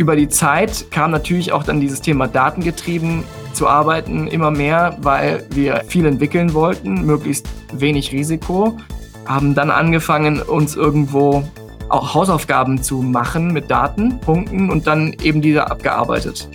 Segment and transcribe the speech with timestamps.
[0.00, 3.22] über die Zeit kam natürlich auch dann dieses Thema datengetrieben
[3.52, 8.78] zu arbeiten immer mehr, weil wir viel entwickeln wollten, möglichst wenig Risiko.
[9.26, 11.44] Haben dann angefangen, uns irgendwo
[11.90, 16.48] auch Hausaufgaben zu machen mit Datenpunkten und dann eben diese abgearbeitet.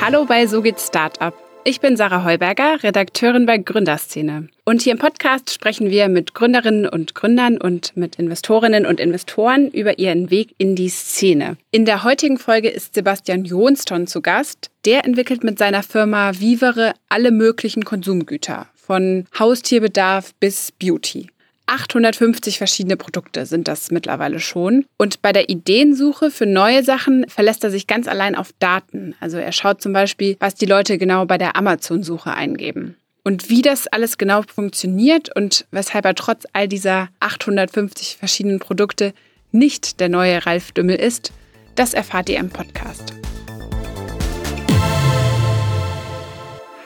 [0.00, 1.49] Hallo bei So geht Startup.
[1.62, 4.48] Ich bin Sarah Heuberger, Redakteurin bei Gründerszene.
[4.64, 9.70] Und hier im Podcast sprechen wir mit Gründerinnen und Gründern und mit Investorinnen und Investoren
[9.70, 11.58] über ihren Weg in die Szene.
[11.70, 14.70] In der heutigen Folge ist Sebastian Jonston zu Gast.
[14.86, 21.26] Der entwickelt mit seiner Firma Vivere alle möglichen Konsumgüter, von Haustierbedarf bis Beauty.
[21.70, 24.86] 850 verschiedene Produkte sind das mittlerweile schon.
[24.96, 29.14] Und bei der Ideensuche für neue Sachen verlässt er sich ganz allein auf Daten.
[29.20, 32.96] Also er schaut zum Beispiel, was die Leute genau bei der Amazon-Suche eingeben.
[33.22, 39.14] Und wie das alles genau funktioniert und weshalb er trotz all dieser 850 verschiedenen Produkte
[39.52, 41.32] nicht der neue Ralf Dümmel ist,
[41.76, 43.14] das erfahrt ihr im Podcast.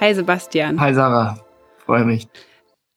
[0.00, 0.78] Hi Sebastian.
[0.78, 1.42] Hi Sarah,
[1.86, 2.28] freue mich.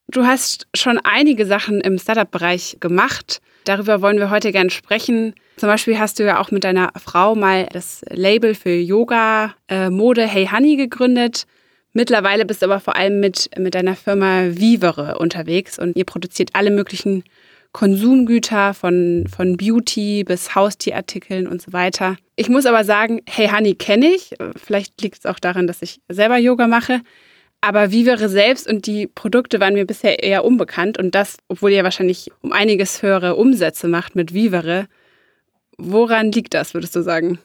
[0.09, 3.41] Du hast schon einige Sachen im Startup-Bereich gemacht.
[3.65, 5.33] Darüber wollen wir heute gerne sprechen.
[5.57, 9.89] Zum Beispiel hast du ja auch mit deiner Frau mal das Label für Yoga, äh,
[9.89, 11.45] Mode Hey Honey gegründet.
[11.91, 16.51] Mittlerweile bist du aber vor allem mit, mit deiner Firma Vivere unterwegs und ihr produziert
[16.53, 17.23] alle möglichen
[17.73, 22.15] Konsumgüter von, von Beauty bis Haustierartikeln und so weiter.
[22.37, 24.35] Ich muss aber sagen, Hey Honey kenne ich.
[24.55, 27.01] Vielleicht liegt es auch daran, dass ich selber Yoga mache.
[27.61, 31.83] Aber Vivere selbst und die Produkte waren mir bisher eher unbekannt und das, obwohl ihr
[31.83, 34.87] wahrscheinlich um einiges höhere Umsätze macht mit Vivere.
[35.77, 37.39] Woran liegt das, würdest du sagen?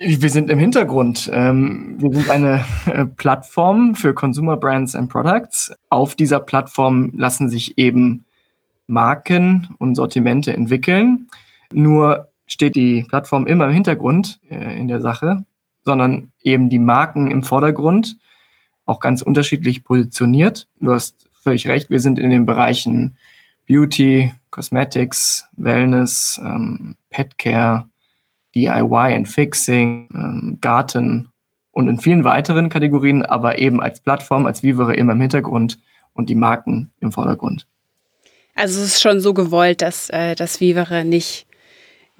[0.00, 1.28] Wir sind im Hintergrund.
[1.32, 5.72] Ähm, wir sind eine äh, Plattform für Consumer Brands and Products.
[5.90, 8.24] Auf dieser Plattform lassen sich eben
[8.86, 11.26] Marken und Sortimente entwickeln.
[11.72, 15.44] Nur steht die Plattform immer im Hintergrund äh, in der Sache,
[15.84, 18.18] sondern eben die Marken im Vordergrund
[18.88, 20.66] auch ganz unterschiedlich positioniert.
[20.80, 23.16] Du hast völlig recht, wir sind in den Bereichen
[23.66, 27.88] Beauty, Cosmetics, Wellness, ähm, Petcare,
[28.54, 31.28] DIY and Fixing, ähm, Garten
[31.70, 35.78] und in vielen weiteren Kategorien, aber eben als Plattform, als Vivere immer im Hintergrund
[36.14, 37.66] und die Marken im Vordergrund.
[38.54, 41.46] Also es ist schon so gewollt, dass äh, das Vivere nicht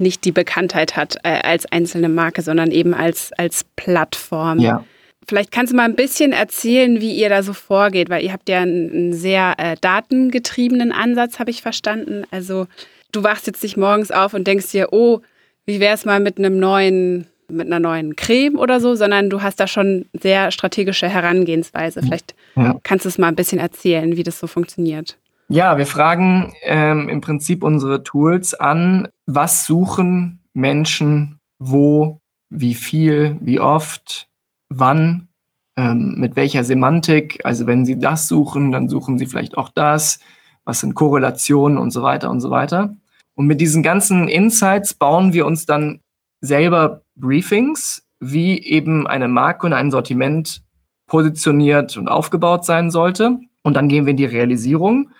[0.00, 4.60] nicht die Bekanntheit hat äh, als einzelne Marke, sondern eben als, als Plattform.
[4.60, 4.84] Ja.
[5.28, 8.48] Vielleicht kannst du mal ein bisschen erzählen, wie ihr da so vorgeht, weil ihr habt
[8.48, 12.24] ja einen, sehr äh, datengetriebenen Ansatz, habe ich verstanden.
[12.30, 12.66] Also
[13.12, 15.20] du wachst jetzt nicht morgens auf und denkst dir, oh,
[15.66, 19.42] wie wäre es mal mit einem neuen, mit einer neuen Creme oder so, sondern du
[19.42, 22.00] hast da schon sehr strategische Herangehensweise.
[22.00, 22.78] Vielleicht ja.
[22.82, 25.18] kannst du es mal ein bisschen erzählen, wie das so funktioniert.
[25.50, 33.36] Ja, wir fragen ähm, im Prinzip unsere Tools an, was suchen Menschen, wo, wie viel,
[33.40, 34.28] wie oft,
[34.68, 35.28] wann,
[35.76, 37.40] ähm, mit welcher Semantik.
[37.44, 40.18] Also wenn Sie das suchen, dann suchen Sie vielleicht auch das.
[40.64, 42.94] Was sind Korrelationen und so weiter und so weiter.
[43.34, 46.00] Und mit diesen ganzen Insights bauen wir uns dann
[46.40, 50.62] selber Briefings, wie eben eine Marke und ein Sortiment
[51.06, 53.38] positioniert und aufgebaut sein sollte.
[53.62, 55.10] Und dann gehen wir in die Realisierung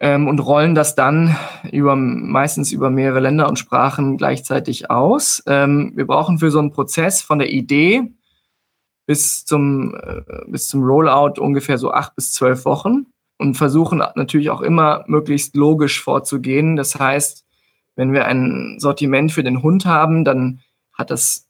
[0.00, 1.36] ähm, und rollen das dann
[1.72, 5.42] über meistens über mehrere Länder und Sprachen gleichzeitig aus.
[5.46, 8.12] Ähm, wir brauchen für so einen Prozess von der Idee
[9.06, 13.06] bis zum, äh, bis zum Rollout ungefähr so acht bis zwölf Wochen
[13.38, 16.76] und versuchen natürlich auch immer möglichst logisch vorzugehen.
[16.76, 17.44] Das heißt,
[17.96, 20.60] wenn wir ein Sortiment für den Hund haben, dann
[20.92, 21.48] hat das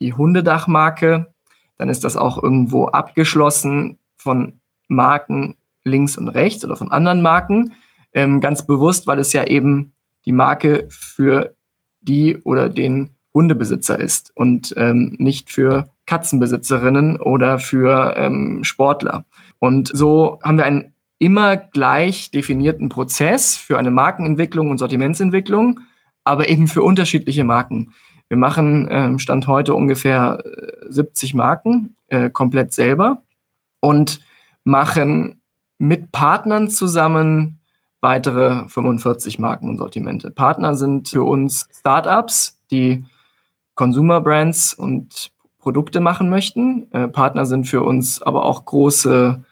[0.00, 1.32] die Hundedachmarke,
[1.78, 7.74] dann ist das auch irgendwo abgeschlossen von Marken links und rechts oder von anderen Marken.
[8.12, 9.92] Ähm, ganz bewusst, weil es ja eben
[10.26, 11.54] die Marke für
[12.00, 19.24] die oder den Hundebesitzer ist und ähm, nicht für Katzenbesitzerinnen oder für ähm, Sportler.
[19.58, 25.80] Und so haben wir einen immer gleich definierten Prozess für eine Markenentwicklung und Sortimentsentwicklung,
[26.24, 27.94] aber eben für unterschiedliche Marken.
[28.28, 30.42] Wir machen ähm, Stand heute ungefähr
[30.88, 33.22] 70 äh, Marken äh, komplett selber
[33.80, 34.20] und
[34.64, 35.42] machen
[35.78, 37.60] mit Partnern zusammen
[38.00, 40.30] weitere 45 Marken und Sortimente.
[40.30, 43.04] Partner sind für uns Startups, die
[43.74, 45.30] Consumer Brands und
[45.62, 46.92] Produkte machen möchten.
[46.92, 49.42] Äh, Partner sind für uns aber auch große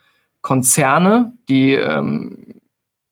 [0.42, 2.60] Konzerne, die ähm,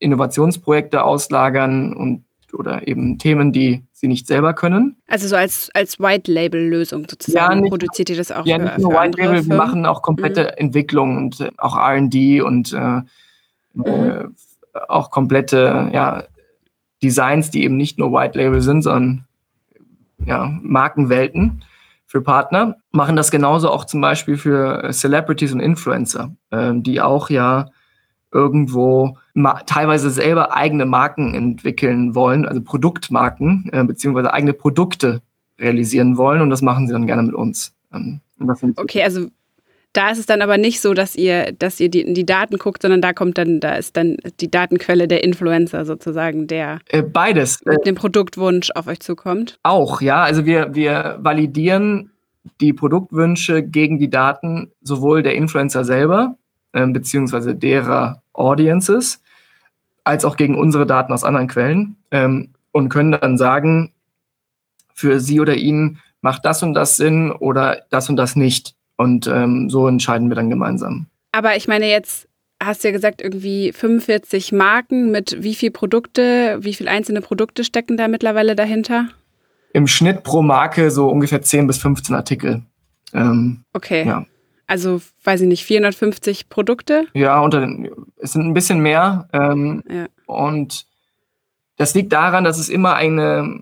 [0.00, 2.24] Innovationsprojekte auslagern und
[2.54, 4.96] oder eben Themen, die sie nicht selber können.
[5.06, 7.54] Also so als, als White-Label-Lösung sozusagen.
[7.54, 10.44] Ja, nicht, produziert ihr das auch ja, für, nicht nur White-Label, wir machen auch komplette
[10.44, 10.48] mhm.
[10.56, 13.02] Entwicklung und äh, auch R&D und äh,
[13.74, 13.84] mhm.
[13.84, 14.24] äh,
[14.88, 16.24] auch komplette ja,
[17.02, 19.26] Designs, die eben nicht nur White Label sind, sondern
[20.24, 21.62] ja, Markenwelten
[22.08, 27.28] für Partner, machen das genauso auch zum Beispiel für Celebrities und Influencer, äh, die auch
[27.30, 27.66] ja
[28.32, 29.18] irgendwo
[29.66, 35.20] teilweise selber eigene Marken entwickeln wollen, also Produktmarken, äh, beziehungsweise eigene Produkte
[35.58, 37.74] realisieren wollen und das machen sie dann gerne mit uns.
[37.92, 38.20] Ähm,
[38.76, 39.28] okay, also
[39.98, 42.82] da ist es dann aber nicht so, dass ihr, dass ihr die, die Daten guckt,
[42.82, 47.64] sondern da kommt dann, da ist dann die Datenquelle der Influencer sozusagen, der äh, beides
[47.64, 49.58] mit dem Produktwunsch auf euch zukommt.
[49.64, 50.22] Auch, ja.
[50.22, 52.12] Also wir, wir validieren
[52.60, 56.36] die Produktwünsche gegen die Daten sowohl der Influencer selber,
[56.72, 59.20] äh, beziehungsweise derer Audiences,
[60.04, 63.92] als auch gegen unsere Daten aus anderen Quellen ähm, und können dann sagen,
[64.94, 68.77] für sie oder ihn macht das und das Sinn oder das und das nicht.
[68.98, 71.06] Und ähm, so entscheiden wir dann gemeinsam.
[71.32, 72.28] Aber ich meine, jetzt
[72.60, 77.64] hast du ja gesagt, irgendwie 45 Marken mit wie viel Produkte, wie viel einzelne Produkte
[77.64, 79.08] stecken da mittlerweile dahinter?
[79.72, 82.62] Im Schnitt pro Marke so ungefähr 10 bis 15 Artikel.
[83.14, 84.04] Ähm, okay.
[84.06, 84.26] Ja.
[84.66, 87.06] Also, weiß ich nicht, 450 Produkte?
[87.14, 89.28] Ja, unter den, es sind ein bisschen mehr.
[89.32, 90.06] Ähm, ja.
[90.26, 90.86] Und
[91.76, 93.60] das liegt daran, dass es immer eine,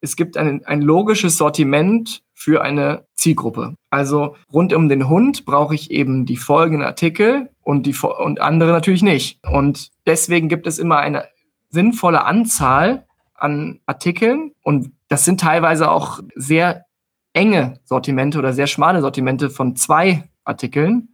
[0.00, 3.76] es gibt ein, ein logisches Sortiment für eine Zielgruppe.
[3.96, 8.70] Also rund um den Hund brauche ich eben die folgenden Artikel und, die, und andere
[8.70, 9.40] natürlich nicht.
[9.42, 11.24] Und deswegen gibt es immer eine
[11.70, 16.84] sinnvolle Anzahl an Artikeln und das sind teilweise auch sehr
[17.32, 21.08] enge Sortimente oder sehr schmale Sortimente von zwei Artikeln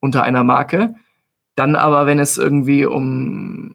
[0.00, 0.96] unter einer Marke.
[1.54, 3.72] Dann aber, wenn es irgendwie um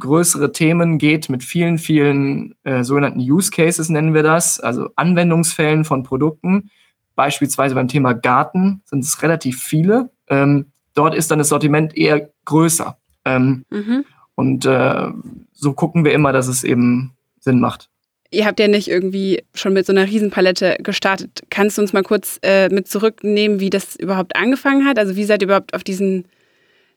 [0.00, 5.84] größere Themen geht mit vielen, vielen äh, sogenannten Use Cases nennen wir das, also Anwendungsfällen
[5.84, 6.68] von Produkten.
[7.14, 10.10] Beispielsweise beim Thema Garten sind es relativ viele.
[10.28, 12.96] Ähm, dort ist dann das Sortiment eher größer.
[13.24, 14.04] Ähm, mhm.
[14.34, 15.08] Und äh,
[15.52, 17.88] so gucken wir immer, dass es eben Sinn macht.
[18.30, 21.42] Ihr habt ja nicht irgendwie schon mit so einer Riesenpalette gestartet.
[21.50, 24.98] Kannst du uns mal kurz äh, mit zurücknehmen, wie das überhaupt angefangen hat?
[24.98, 26.24] Also wie seid ihr überhaupt auf diesen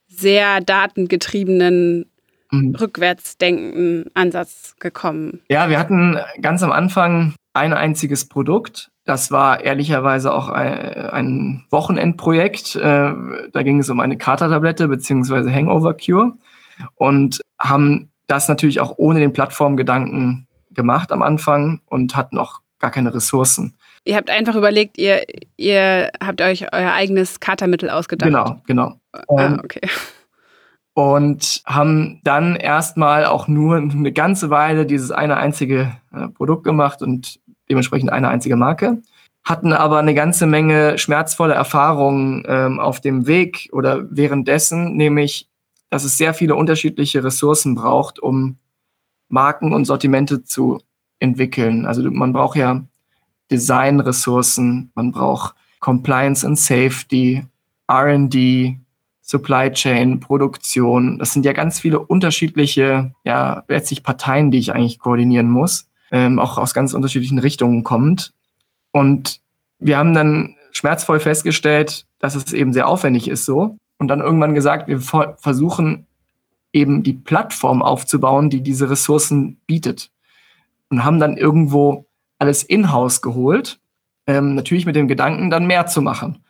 [0.08, 2.06] sehr datengetriebenen
[2.50, 2.74] mhm.
[2.76, 5.42] rückwärts denkenden Ansatz gekommen?
[5.50, 8.90] Ja, wir hatten ganz am Anfang ein einziges Produkt.
[9.06, 12.76] Das war ehrlicherweise auch ein, Wochenendprojekt.
[12.76, 13.12] Äh,
[13.52, 15.50] da ging es um eine Katertablette bzw.
[15.50, 16.32] Hangover Cure
[16.96, 22.90] und haben das natürlich auch ohne den Plattformgedanken gemacht am Anfang und hatten auch gar
[22.90, 23.76] keine Ressourcen.
[24.04, 25.22] Ihr habt einfach überlegt, ihr,
[25.56, 28.28] ihr habt euch euer eigenes Katermittel ausgedacht.
[28.28, 29.00] Genau, genau.
[29.12, 29.80] Ah, ähm, okay
[30.96, 37.02] und haben dann erstmal auch nur eine ganze Weile dieses eine einzige äh, Produkt gemacht
[37.02, 37.38] und
[37.68, 39.02] dementsprechend eine einzige Marke,
[39.44, 45.48] hatten aber eine ganze Menge schmerzvolle Erfahrungen ähm, auf dem Weg oder währenddessen, nämlich,
[45.88, 48.56] dass es sehr viele unterschiedliche Ressourcen braucht, um
[49.28, 50.80] Marken und Sortimente zu
[51.20, 51.86] entwickeln.
[51.86, 52.84] Also man braucht ja
[53.50, 57.44] Designressourcen, man braucht Compliance and Safety,
[57.88, 58.78] R&D,
[59.22, 61.18] Supply Chain, Produktion.
[61.18, 66.38] Das sind ja ganz viele unterschiedliche, ja, letztlich Parteien, die ich eigentlich koordinieren muss, ähm,
[66.38, 68.32] auch aus ganz unterschiedlichen Richtungen kommt.
[68.92, 69.40] Und
[69.78, 73.76] wir haben dann schmerzvoll festgestellt, dass es eben sehr aufwendig ist so.
[73.98, 76.06] Und dann irgendwann gesagt, wir versuchen
[76.72, 80.10] eben die Plattform aufzubauen, die diese Ressourcen bietet.
[80.90, 82.06] Und haben dann irgendwo
[82.38, 83.80] alles in-house geholt,
[84.26, 86.44] ähm, natürlich mit dem Gedanken, dann mehr zu machen.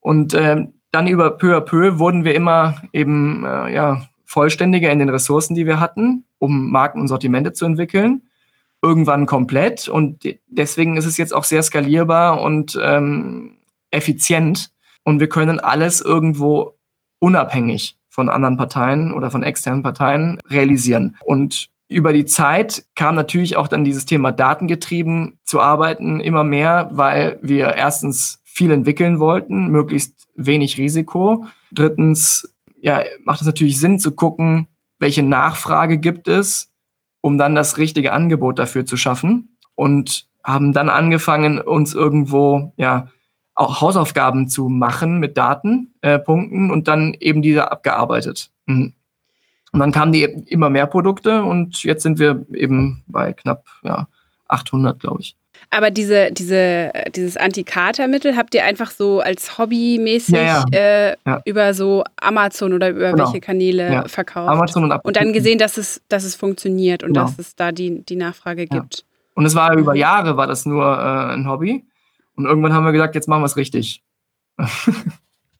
[0.00, 4.98] Und ähm, dann über peu à peu wurden wir immer eben äh, ja, vollständiger in
[4.98, 8.22] den Ressourcen, die wir hatten, um Marken und Sortimente zu entwickeln.
[8.82, 9.88] Irgendwann komplett.
[9.88, 13.58] Und deswegen ist es jetzt auch sehr skalierbar und ähm,
[13.90, 14.70] effizient.
[15.04, 16.76] Und wir können alles irgendwo
[17.20, 21.16] unabhängig von anderen Parteien oder von externen Parteien realisieren.
[21.24, 26.88] Und über die Zeit kam natürlich auch dann dieses Thema datengetrieben zu arbeiten immer mehr,
[26.92, 31.46] weil wir erstens viel entwickeln wollten, möglichst wenig Risiko.
[31.70, 36.71] Drittens, ja, macht es natürlich Sinn zu gucken, welche Nachfrage gibt es,
[37.22, 43.08] um dann das richtige Angebot dafür zu schaffen und haben dann angefangen, uns irgendwo, ja,
[43.54, 48.50] auch Hausaufgaben zu machen mit Datenpunkten äh, und dann eben diese abgearbeitet.
[48.66, 48.92] Mhm.
[49.72, 54.08] Und dann kamen die immer mehr Produkte und jetzt sind wir eben bei knapp ja,
[54.48, 55.36] 800, glaube ich.
[55.74, 60.78] Aber diese, diese, dieses Antikatermittel habt ihr einfach so als hobbymäßig ja, ja.
[60.78, 61.40] Äh, ja.
[61.46, 63.24] über so Amazon oder über genau.
[63.24, 64.50] welche Kanäle verkauft?
[64.50, 67.22] Amazon und, und dann gesehen, dass es, dass es funktioniert und genau.
[67.24, 69.06] dass es da die, die Nachfrage gibt.
[69.34, 71.86] Und es war über Jahre war das nur äh, ein Hobby.
[72.36, 74.02] Und irgendwann haben wir gesagt, jetzt machen wir es richtig.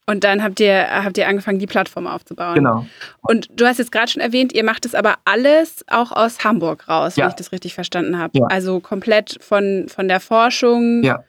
[0.07, 2.57] Und dann habt ihr, habt ihr angefangen, die Plattform aufzubauen.
[2.57, 2.87] Genau.
[3.21, 6.89] Und du hast jetzt gerade schon erwähnt, ihr macht es aber alles auch aus Hamburg
[6.89, 7.25] raus, ja.
[7.25, 8.37] wenn ich das richtig verstanden habe.
[8.39, 8.47] Ja.
[8.47, 11.23] Also komplett von, von der Forschung ja.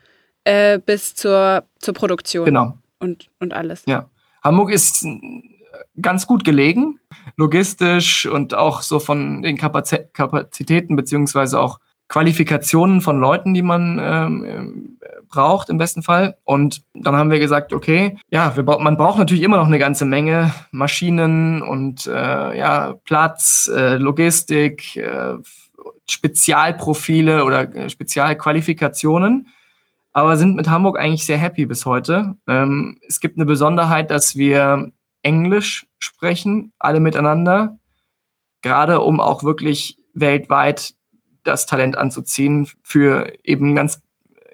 [0.43, 2.45] äh, bis zur, zur Produktion.
[2.45, 2.77] Genau.
[2.99, 3.83] Und, und alles.
[3.85, 4.09] Ja.
[4.43, 5.05] Hamburg ist
[6.01, 6.99] ganz gut gelegen,
[7.37, 14.92] logistisch und auch so von den Kapazitäten beziehungsweise auch Qualifikationen von Leuten, die man ähm,
[15.33, 16.37] braucht im besten Fall.
[16.43, 20.05] Und dann haben wir gesagt, okay, ja, wir, man braucht natürlich immer noch eine ganze
[20.05, 25.33] Menge Maschinen und äh, ja, Platz, äh, Logistik, äh,
[26.07, 29.47] Spezialprofile oder äh, Spezialqualifikationen.
[30.11, 32.35] Aber sind mit Hamburg eigentlich sehr happy bis heute.
[32.47, 34.91] Ähm, es gibt eine Besonderheit, dass wir
[35.23, 37.79] Englisch sprechen, alle miteinander,
[38.61, 40.93] gerade um auch wirklich weltweit
[41.43, 43.99] das Talent anzuziehen für eben ganz,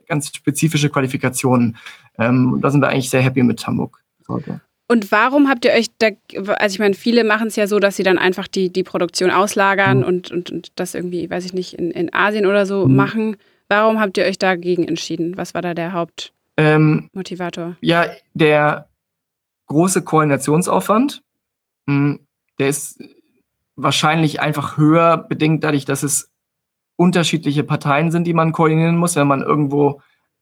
[0.10, 1.78] ganz spezifische Qualifikationen.
[2.18, 4.04] Ähm, da sind wir eigentlich sehr happy mit Hamburg.
[4.28, 4.60] Heute.
[4.92, 7.96] Und warum habt ihr euch da, also ich meine, viele machen es ja so, dass
[7.96, 10.04] sie dann einfach die, die Produktion auslagern mhm.
[10.04, 12.96] und, und, und das irgendwie, weiß ich nicht, in, in Asien oder so mhm.
[12.96, 13.38] machen.
[13.70, 15.38] Warum habt ihr euch dagegen entschieden?
[15.38, 17.66] Was war da der Hauptmotivator?
[17.66, 18.90] Ähm, ja, der
[19.68, 21.22] große Koordinationsaufwand,
[21.88, 22.20] hm,
[22.58, 23.00] der ist
[23.76, 26.29] wahrscheinlich einfach höher bedingt dadurch, dass es
[27.00, 30.02] unterschiedliche Parteien sind, die man koordinieren muss, wenn man irgendwo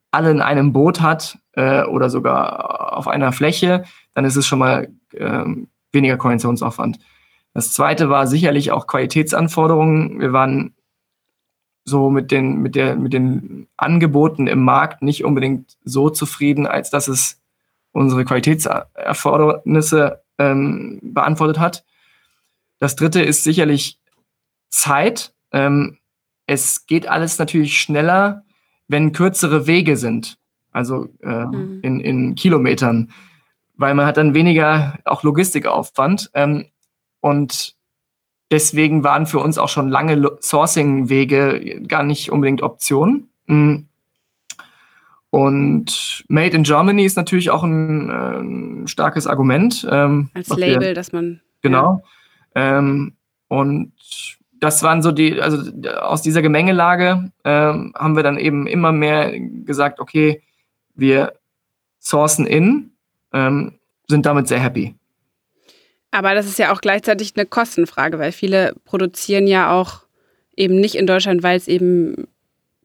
[0.10, 3.84] alle in einem Boot hat äh, oder sogar auf einer Fläche,
[4.16, 5.46] dann ist es schon mal äh,
[5.92, 6.98] weniger Koordinationsaufwand.
[7.54, 10.20] Das zweite war sicherlich auch Qualitätsanforderungen.
[10.20, 10.74] Wir waren
[11.86, 16.90] so mit den, mit der, mit den Angeboten im Markt nicht unbedingt so zufrieden, als
[16.90, 17.40] dass es
[17.92, 21.86] unsere Qualitätserfordernisse ähm, beantwortet hat.
[22.80, 24.00] Das dritte ist sicherlich
[24.70, 25.34] Zeit.
[25.52, 25.98] Ähm,
[26.48, 28.44] es geht alles natürlich schneller,
[28.88, 30.40] wenn kürzere Wege sind,
[30.72, 31.80] also äh, mhm.
[31.84, 33.12] in, in Kilometern,
[33.76, 36.32] weil man hat dann weniger auch Logistikaufwand.
[36.34, 36.66] Ähm,
[37.20, 37.76] und
[38.50, 43.28] deswegen waren für uns auch schon lange Sourcing-Wege gar nicht unbedingt Option.
[43.46, 43.88] Mhm.
[45.30, 49.86] Und Made in Germany ist natürlich auch ein, äh, ein starkes Argument.
[49.92, 51.42] Ähm, Als Label, wir, dass man.
[51.62, 52.02] Genau.
[52.56, 52.80] Ja.
[52.80, 53.14] Ähm,
[53.50, 53.92] und
[54.60, 59.40] das waren so die, also aus dieser Gemengelage ähm, haben wir dann eben immer mehr
[59.40, 60.42] gesagt, okay,
[60.96, 61.34] wir
[62.00, 62.92] sourcen in,
[63.34, 64.96] ähm, sind damit sehr happy.
[66.12, 70.04] Aber das ist ja auch gleichzeitig eine Kostenfrage, weil viele produzieren ja auch
[70.56, 72.28] eben nicht in Deutschland, weil es eben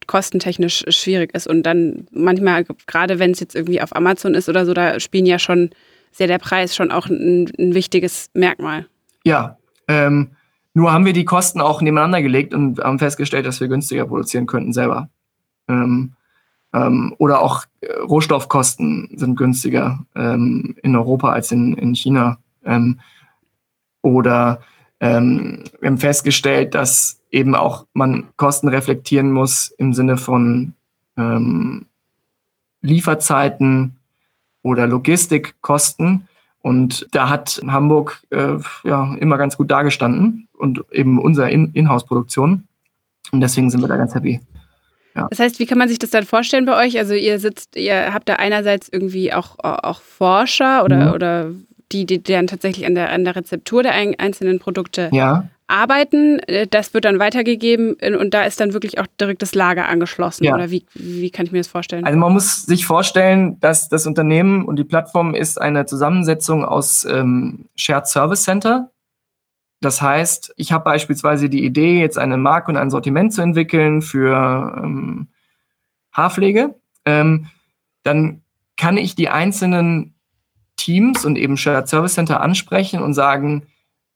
[0.06, 1.46] kostentechnisch schwierig ist.
[1.46, 5.26] Und dann manchmal, gerade wenn es jetzt irgendwie auf Amazon ist oder so, da spielen
[5.26, 5.70] ja schon
[6.10, 8.86] sehr der Preis schon auch ein, ein wichtiges Merkmal.
[9.24, 9.56] Ja,
[9.88, 10.32] ähm,
[10.74, 14.46] nur haben wir die Kosten auch nebeneinander gelegt und haben festgestellt, dass wir günstiger produzieren
[14.46, 15.08] könnten selber.
[15.68, 16.14] Ähm,
[16.72, 22.38] ähm, oder auch äh, Rohstoffkosten sind günstiger ähm, in Europa als in, in China.
[22.64, 23.00] Ähm,
[24.00, 24.60] oder
[25.00, 30.74] ähm, wir haben festgestellt, dass eben auch man Kosten reflektieren muss im Sinne von
[31.16, 31.86] ähm,
[32.80, 33.98] Lieferzeiten
[34.62, 36.28] oder Logistikkosten.
[36.62, 42.68] Und da hat Hamburg äh, ja immer ganz gut dargestanden und eben unsere In Inhouse-Produktion.
[43.32, 44.40] Und deswegen sind wir da ganz happy.
[45.14, 45.26] Ja.
[45.28, 46.98] Das heißt, wie kann man sich das dann vorstellen bei euch?
[46.98, 51.12] Also ihr sitzt, ihr habt da einerseits irgendwie auch, auch Forscher oder, mhm.
[51.12, 51.50] oder
[51.90, 55.48] die, die dann tatsächlich an der, an der Rezeptur der einzelnen Produkte ja.
[55.72, 56.38] Arbeiten.
[56.40, 60.44] Äh, das wird dann weitergegeben und da ist dann wirklich auch direkt das Lager angeschlossen.
[60.44, 60.54] Ja.
[60.54, 62.04] Oder wie, wie kann ich mir das vorstellen?
[62.04, 67.04] Also man muss sich vorstellen, dass das Unternehmen und die Plattform ist eine Zusammensetzung aus
[67.04, 68.90] ähm, Shared Service Center.
[69.80, 74.00] Das heißt, ich habe beispielsweise die Idee, jetzt eine Marke und ein Sortiment zu entwickeln
[74.00, 75.28] für ähm,
[76.12, 76.76] Haarpflege.
[77.04, 77.48] Ähm,
[78.04, 78.42] dann
[78.76, 80.14] kann ich die einzelnen
[80.76, 83.66] Teams und eben Shared Service Center ansprechen und sagen,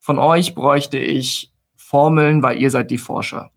[0.07, 3.51] von euch bräuchte ich Formeln, weil ihr seid die Forscher.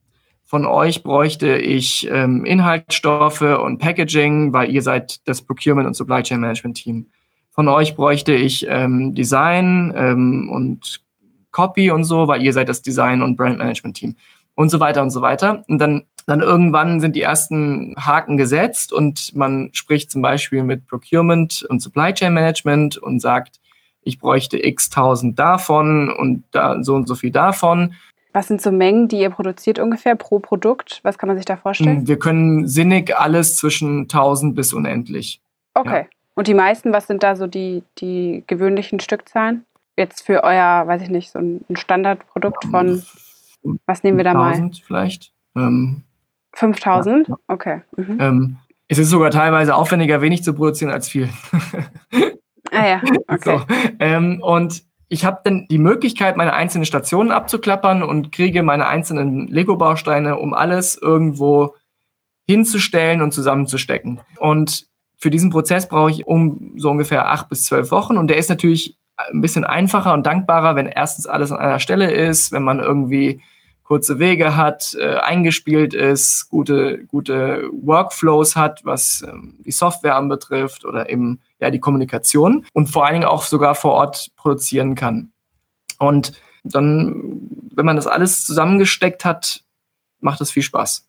[0.45, 6.23] Von euch bräuchte ich ähm, Inhaltsstoffe und Packaging, weil ihr seid das Procurement und Supply
[6.23, 7.05] Chain Management Team.
[7.51, 11.01] Von euch bräuchte ich ähm, Design ähm, und
[11.51, 14.15] Copy und so, weil ihr seid das Design und Brand Management Team
[14.55, 15.63] und so weiter und so weiter.
[15.67, 20.87] Und dann, dann irgendwann sind die ersten Haken gesetzt und man spricht zum Beispiel mit
[20.87, 23.59] Procurement und Supply Chain Management und sagt,
[24.09, 27.93] ich bräuchte x tausend davon und da so und so viel davon.
[28.33, 30.99] Was sind so Mengen, die ihr produziert ungefähr pro Produkt?
[31.03, 32.07] Was kann man sich da vorstellen?
[32.07, 35.41] Wir können sinnig alles zwischen 1000 bis unendlich.
[35.73, 36.01] Okay.
[36.01, 36.07] Ja.
[36.35, 39.65] Und die meisten, was sind da so die, die gewöhnlichen Stückzahlen?
[39.97, 43.01] Jetzt für euer, weiß ich nicht, so ein Standardprodukt von
[43.85, 44.71] was nehmen wir da mal?
[44.85, 45.33] vielleicht.
[45.55, 46.03] Ähm,
[46.53, 47.27] 5000?
[47.27, 47.81] Ja, Okay.
[47.97, 48.17] Mhm.
[48.19, 51.29] Ähm, es ist sogar teilweise aufwendiger, wenig zu produzieren als viel.
[52.79, 53.39] Ah ja, okay.
[53.43, 53.61] So,
[53.99, 59.47] ähm, und ich habe dann die Möglichkeit, meine einzelnen Stationen abzuklappern und kriege meine einzelnen
[59.47, 61.75] Lego-Bausteine, um alles irgendwo
[62.45, 64.21] hinzustellen und zusammenzustecken.
[64.37, 68.17] Und für diesen Prozess brauche ich um so ungefähr acht bis zwölf Wochen.
[68.17, 72.11] Und der ist natürlich ein bisschen einfacher und dankbarer, wenn erstens alles an einer Stelle
[72.11, 73.41] ist, wenn man irgendwie
[73.89, 80.85] kurze Wege hat, äh, eingespielt ist, gute, gute Workflows hat, was ähm, die Software anbetrifft
[80.85, 85.31] oder eben ja die Kommunikation und vor allen Dingen auch sogar vor Ort produzieren kann.
[85.97, 87.41] Und dann,
[87.73, 89.63] wenn man das alles zusammengesteckt hat,
[90.19, 91.07] macht es viel Spaß.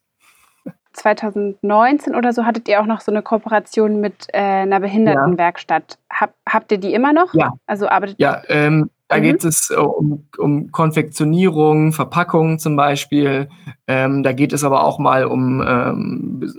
[0.95, 5.99] 2019 oder so hattet ihr auch noch so eine Kooperation mit äh, einer Behindertenwerkstatt.
[6.11, 7.35] Hab, habt ihr die immer noch?
[7.35, 7.53] Ja.
[7.67, 9.23] Also arbeitet Ja, ähm, da mhm.
[9.23, 13.49] geht es um, um Konfektionierung, Verpackung zum Beispiel.
[13.89, 16.53] Ähm, da geht es aber auch mal um ähm,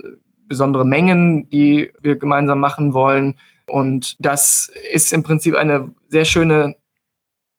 [0.48, 3.36] besondere Mengen, die wir gemeinsam machen wollen.
[3.66, 6.76] Und das ist im Prinzip eine sehr schöne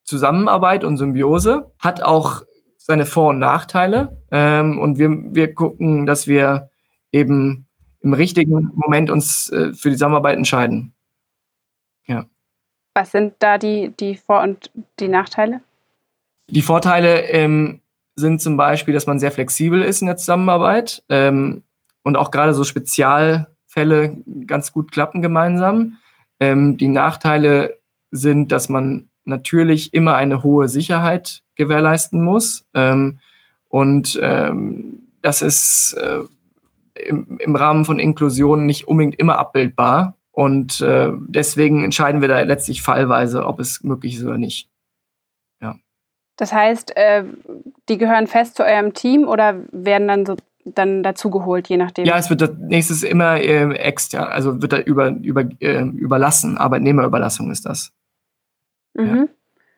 [0.04, 2.44] Zusammenarbeit und Symbiose, hat auch
[2.78, 4.22] seine Vor- und Nachteile.
[4.30, 6.70] Ähm, und wir, wir gucken, dass wir
[7.12, 7.66] eben
[8.02, 10.94] im richtigen Moment uns äh, für die Zusammenarbeit entscheiden.
[12.06, 12.28] Ja.
[12.94, 15.62] Was sind da die, die Vor- und die Nachteile?
[16.48, 17.82] Die Vorteile ähm,
[18.16, 21.64] sind zum Beispiel, dass man sehr flexibel ist in der Zusammenarbeit ähm,
[22.04, 25.98] und auch gerade so Spezialfälle ganz gut klappen gemeinsam.
[26.40, 27.80] Ähm, die Nachteile
[28.12, 32.66] sind, dass man natürlich immer eine hohe Sicherheit gewährleisten muss.
[32.74, 33.20] Ähm,
[33.70, 36.20] und ähm, das ist äh,
[37.08, 40.16] im, im Rahmen von Inklusion nicht unbedingt immer abbildbar.
[40.34, 44.68] Und äh, deswegen entscheiden wir da letztlich fallweise, ob es möglich ist oder nicht.
[45.62, 45.76] Ja.
[46.38, 47.24] Das heißt, äh,
[47.88, 50.36] die gehören fest zu eurem Team oder werden dann so
[50.66, 52.06] dann dazugeholt, je nachdem?
[52.06, 56.58] Ja, es wird das nächstes immer äh, extern, also wird da über, über, äh, überlassen.
[56.58, 57.92] Arbeitnehmerüberlassung ist das.
[58.94, 59.06] Mhm.
[59.06, 59.28] Ja.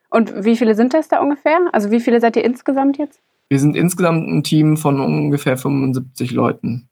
[0.10, 1.60] Und wie viele sind das da ungefähr?
[1.74, 3.20] Also wie viele seid ihr insgesamt jetzt?
[3.50, 6.88] Wir sind insgesamt ein Team von ungefähr 75 Leuten.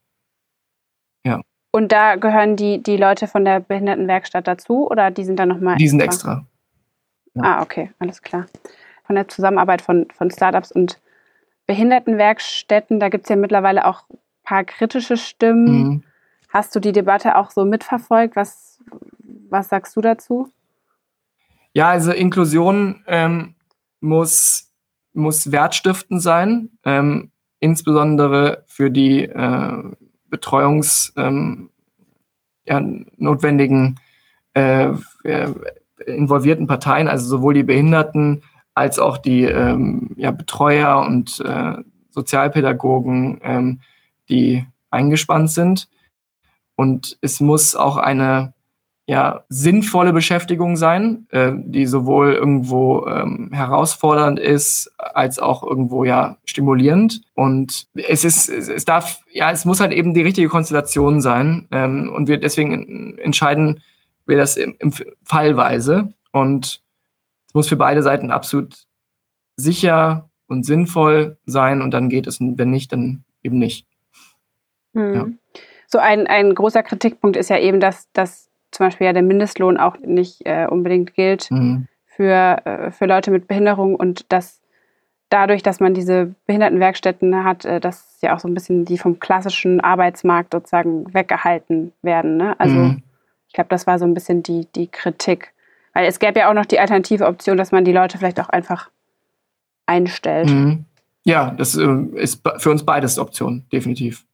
[1.26, 1.42] Ja.
[1.76, 5.78] Und da gehören die, die Leute von der Behindertenwerkstatt dazu oder die sind da nochmal?
[5.78, 6.46] Die sind extra.
[7.34, 7.42] Ja.
[7.44, 8.46] Ah, okay, alles klar.
[9.08, 11.02] Von der Zusammenarbeit von, von Startups und
[11.66, 15.66] Behindertenwerkstätten, da gibt es ja mittlerweile auch ein paar kritische Stimmen.
[15.66, 16.04] Mhm.
[16.50, 18.36] Hast du die Debatte auch so mitverfolgt?
[18.36, 18.80] Was,
[19.50, 20.50] was sagst du dazu?
[21.74, 23.56] Ja, also Inklusion ähm,
[24.00, 24.72] muss,
[25.14, 29.84] muss wertstiftend sein, ähm, insbesondere für die äh,
[30.34, 31.70] Betreuungs ähm,
[32.66, 32.82] ja,
[33.18, 34.00] notwendigen
[34.56, 34.90] äh,
[36.08, 38.42] involvierten Parteien, also sowohl die Behinderten
[38.74, 41.76] als auch die ähm, ja, Betreuer und äh,
[42.10, 43.82] Sozialpädagogen, ähm,
[44.28, 45.88] die eingespannt sind.
[46.76, 48.53] Und es muss auch eine
[49.06, 56.38] ja, sinnvolle Beschäftigung sein, äh, die sowohl irgendwo ähm, herausfordernd ist, als auch irgendwo ja
[56.46, 57.22] stimulierend.
[57.34, 61.68] Und es ist, es darf, ja, es muss halt eben die richtige Konstellation sein.
[61.72, 63.82] Ähm, und wir deswegen entscheiden
[64.26, 64.94] wir das im, im
[65.26, 66.14] Fallweise.
[66.32, 66.82] Und
[67.48, 68.86] es muss für beide Seiten absolut
[69.58, 71.82] sicher und sinnvoll sein.
[71.82, 73.86] Und dann geht es, wenn nicht, dann eben nicht.
[74.94, 75.14] Hm.
[75.14, 75.28] Ja.
[75.88, 79.78] So ein, ein großer Kritikpunkt ist ja eben, dass, dass zum Beispiel ja der Mindestlohn
[79.78, 81.88] auch nicht äh, unbedingt gilt mhm.
[82.06, 84.62] für, äh, für Leute mit Behinderung und dass
[85.30, 89.20] dadurch, dass man diese Behindertenwerkstätten hat, äh, dass ja auch so ein bisschen die vom
[89.20, 92.38] klassischen Arbeitsmarkt sozusagen weggehalten werden.
[92.38, 92.60] Ne?
[92.60, 93.04] Also mhm.
[93.48, 95.54] ich glaube, das war so ein bisschen die, die Kritik.
[95.94, 98.50] Weil es gäbe ja auch noch die alternative Option, dass man die Leute vielleicht auch
[98.50, 98.90] einfach
[99.86, 100.50] einstellt.
[100.50, 100.86] Mhm.
[101.24, 104.26] Ja, das äh, ist für uns beides Option, definitiv.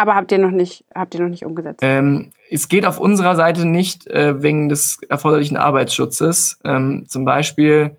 [0.00, 1.80] Aber habt ihr noch nicht, habt ihr noch nicht umgesetzt?
[1.82, 6.58] Ähm, es geht auf unserer Seite nicht äh, wegen des erforderlichen Arbeitsschutzes.
[6.64, 7.98] Ähm, zum Beispiel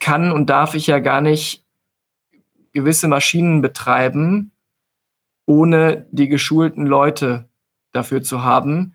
[0.00, 1.64] kann und darf ich ja gar nicht
[2.72, 4.50] gewisse Maschinen betreiben,
[5.46, 7.48] ohne die geschulten Leute
[7.92, 8.94] dafür zu haben,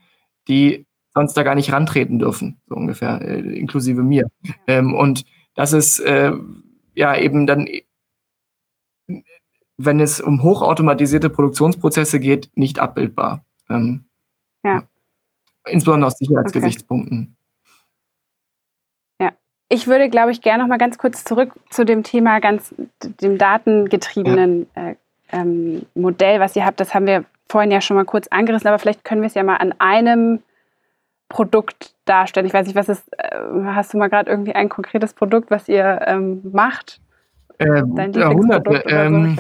[0.50, 4.30] die sonst da gar nicht rantreten dürfen, so ungefähr, äh, inklusive mir.
[4.68, 5.24] Ähm, und
[5.56, 6.34] das ist äh,
[6.96, 7.66] ja eben dann
[9.78, 13.44] wenn es um hochautomatisierte Produktionsprozesse geht, nicht abbildbar.
[13.70, 14.06] Ähm,
[14.64, 14.84] ja.
[15.66, 17.36] Insbesondere aus Sicherheitsgesichtspunkten.
[19.20, 19.28] Okay.
[19.28, 19.32] Ja.
[19.70, 22.74] Ich würde, glaube ich, gerne noch mal ganz kurz zurück zu dem Thema, ganz
[23.22, 24.90] dem datengetriebenen ja.
[24.90, 24.96] äh,
[25.32, 26.80] ähm, Modell, was ihr habt.
[26.80, 29.44] Das haben wir vorhin ja schon mal kurz angerissen, aber vielleicht können wir es ja
[29.44, 30.44] mal an einem
[31.30, 32.46] Produkt darstellen.
[32.46, 35.68] Ich weiß nicht, was ist, äh, hast du mal gerade irgendwie ein konkretes Produkt, was
[35.68, 37.00] ihr ähm, macht?
[37.64, 38.84] Ähm, Dein ja, hunderte.
[38.88, 39.38] Ähm,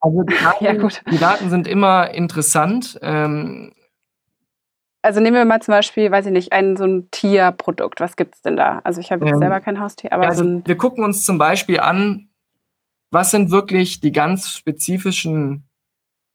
[0.00, 2.98] also die Daten, ja, die Daten, sind immer interessant.
[3.02, 3.72] Ähm,
[5.02, 8.00] also nehmen wir mal zum Beispiel, weiß ich nicht, ein so ein Tierprodukt.
[8.00, 8.80] Was gibt es denn da?
[8.84, 10.26] Also ich habe jetzt ähm, selber kein Haustier, aber.
[10.26, 12.28] Also so wir gucken uns zum Beispiel an,
[13.10, 15.68] was sind wirklich die ganz spezifischen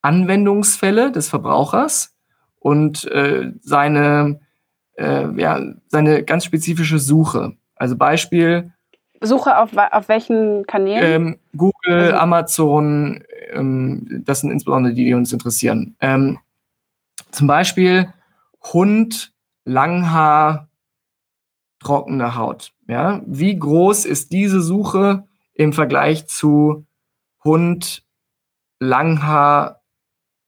[0.02, 2.16] Anwendungsfälle des Verbrauchers
[2.60, 4.40] und äh, seine,
[4.98, 7.58] äh, ja, seine ganz spezifische Suche.
[7.76, 8.72] Also Beispiel.
[9.22, 11.04] Suche auf, auf welchen Kanälen?
[11.04, 15.96] Ähm, Google, also, Amazon, ähm, das sind insbesondere die, die uns interessieren.
[16.00, 16.40] Ähm,
[17.32, 18.14] zum Beispiel
[18.74, 19.34] Hund,
[19.66, 20.70] Langhaar,
[21.80, 22.74] trockene Haut.
[22.88, 23.22] Ja?
[23.26, 26.86] Wie groß ist diese Suche im Vergleich zu
[27.44, 28.04] Hund,
[28.80, 29.82] Langhaar,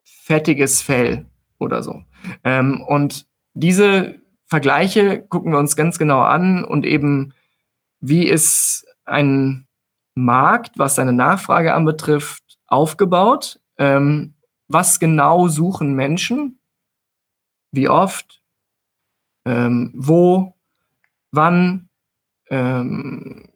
[0.03, 1.25] fettiges Fell
[1.60, 2.03] oder so?
[2.43, 7.34] Ähm, und diese Vergleiche gucken wir uns ganz genau an und eben,
[8.01, 9.67] wie ist ein
[10.15, 13.59] Markt, was seine Nachfrage anbetrifft, aufgebaut?
[13.77, 14.33] Ähm,
[14.67, 16.59] was genau suchen Menschen?
[17.71, 18.41] Wie oft?
[19.45, 20.55] Ähm, wo?
[21.31, 21.89] Wann?
[22.49, 23.47] Ähm,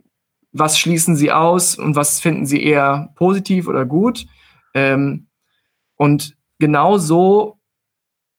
[0.51, 4.25] was schließen sie aus und was finden sie eher positiv oder gut?
[4.73, 5.27] Ähm,
[5.95, 7.60] und genau so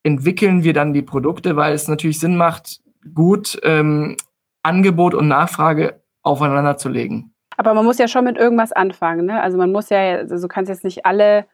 [0.03, 2.81] entwickeln wir dann die Produkte, weil es natürlich Sinn macht,
[3.14, 4.16] gut ähm,
[4.67, 7.33] Angebot und Nachfrage aufeinander zu legen.
[7.57, 9.27] Aber man muss ja schon mit irgendwas anfangen.
[9.27, 9.41] Ne?
[9.41, 11.47] Also man muss ja, also du kannst jetzt nicht alle,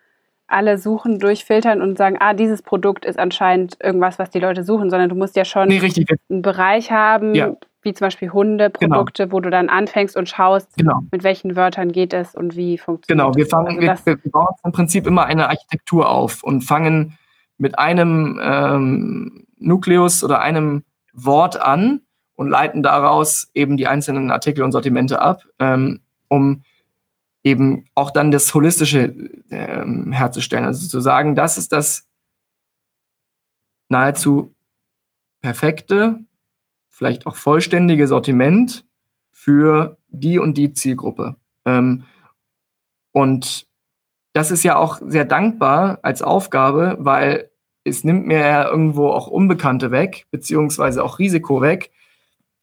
[0.49, 4.91] alle Suchen durchfiltern und sagen, ah, dieses Produkt ist anscheinend irgendwas, was die Leute suchen,
[4.91, 5.81] sondern du musst ja schon nee,
[6.29, 7.55] einen Bereich haben, ja.
[7.83, 9.33] wie zum Beispiel Hundeprodukte, genau.
[9.33, 11.01] wo du dann anfängst und schaust, genau.
[11.13, 14.55] mit welchen Wörtern geht es und wie funktioniert Genau, wir fangen, also wir, wir bauen
[14.65, 17.17] im Prinzip immer eine Architektur auf und fangen
[17.59, 22.01] mit einem ähm, Nukleus oder einem Wort an
[22.43, 26.65] und leiten daraus eben die einzelnen Artikel und Sortimente ab, ähm, um
[27.45, 29.15] eben auch dann das Holistische
[29.51, 30.65] ähm, herzustellen.
[30.65, 32.09] Also zu sagen, das ist das
[33.89, 34.55] nahezu
[35.41, 36.19] perfekte,
[36.89, 38.85] vielleicht auch vollständige Sortiment
[39.31, 41.37] für die und die Zielgruppe.
[41.65, 42.05] Ähm,
[43.13, 43.67] und
[44.33, 47.51] das ist ja auch sehr dankbar als Aufgabe, weil
[47.85, 51.91] es nimmt mir ja irgendwo auch Unbekannte weg, beziehungsweise auch Risiko weg.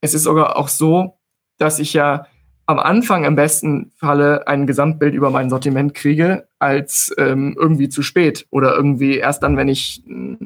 [0.01, 1.17] Es ist sogar auch so,
[1.57, 2.25] dass ich ja
[2.65, 8.03] am Anfang im besten Falle ein Gesamtbild über mein Sortiment kriege, als ähm, irgendwie zu
[8.03, 10.37] spät oder irgendwie erst dann, wenn ich äh,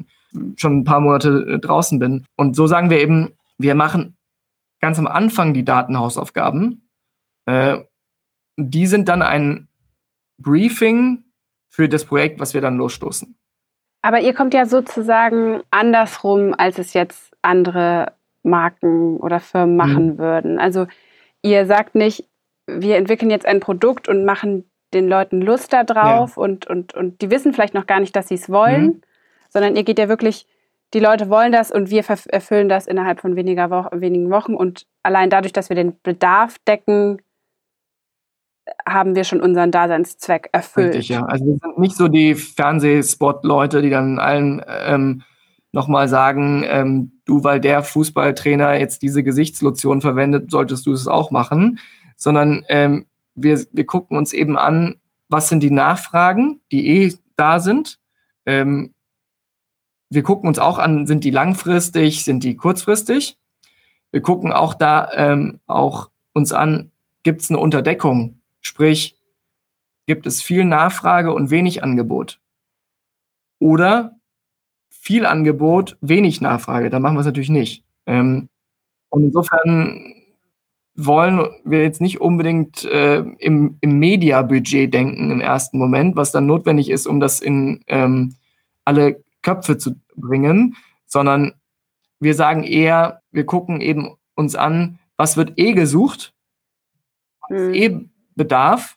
[0.56, 2.24] schon ein paar Monate äh, draußen bin.
[2.36, 4.16] Und so sagen wir eben, wir machen
[4.80, 6.88] ganz am Anfang die Datenhausaufgaben.
[7.46, 7.80] Äh,
[8.56, 9.68] die sind dann ein
[10.38, 11.24] Briefing
[11.68, 13.36] für das Projekt, was wir dann losstoßen.
[14.02, 18.12] Aber ihr kommt ja sozusagen andersrum, als es jetzt andere
[18.44, 20.18] Marken oder Firmen machen mhm.
[20.18, 20.58] würden.
[20.58, 20.86] Also
[21.42, 22.28] ihr sagt nicht,
[22.66, 26.42] wir entwickeln jetzt ein Produkt und machen den Leuten Lust da drauf ja.
[26.42, 29.00] und, und, und die wissen vielleicht noch gar nicht, dass sie es wollen, mhm.
[29.50, 30.46] sondern ihr geht ja wirklich,
[30.94, 34.86] die Leute wollen das und wir erfüllen das innerhalb von weniger Wo wenigen Wochen und
[35.02, 37.20] allein dadurch, dass wir den Bedarf decken,
[38.86, 40.94] haben wir schon unseren Daseinszweck erfüllt.
[40.94, 41.24] Richtig, ja.
[41.24, 45.22] Also wir sind nicht so die Fernsehspot-Leute, die dann allen ähm,
[45.74, 51.30] nochmal sagen, ähm, du, weil der Fußballtrainer jetzt diese Gesichtslotion verwendet, solltest du es auch
[51.30, 51.78] machen,
[52.16, 54.96] sondern ähm, wir, wir gucken uns eben an,
[55.28, 57.98] was sind die Nachfragen, die eh da sind.
[58.46, 58.94] Ähm,
[60.10, 63.36] wir gucken uns auch an, sind die langfristig, sind die kurzfristig.
[64.12, 66.92] Wir gucken auch da ähm, auch uns an,
[67.24, 69.20] gibt es eine Unterdeckung Sprich,
[70.06, 72.40] gibt es viel Nachfrage und wenig Angebot.
[73.58, 74.16] Oder
[75.04, 76.88] viel Angebot, wenig Nachfrage.
[76.88, 77.84] Da machen wir es natürlich nicht.
[78.06, 78.48] Ähm,
[79.10, 80.14] und insofern
[80.96, 86.46] wollen wir jetzt nicht unbedingt äh, im, im Media-Budget denken im ersten Moment, was dann
[86.46, 88.34] notwendig ist, um das in ähm,
[88.84, 91.52] alle Köpfe zu bringen, sondern
[92.18, 96.32] wir sagen eher, wir gucken eben uns an, was wird eh gesucht,
[97.40, 97.74] was mhm.
[97.74, 98.00] eh
[98.36, 98.96] Bedarf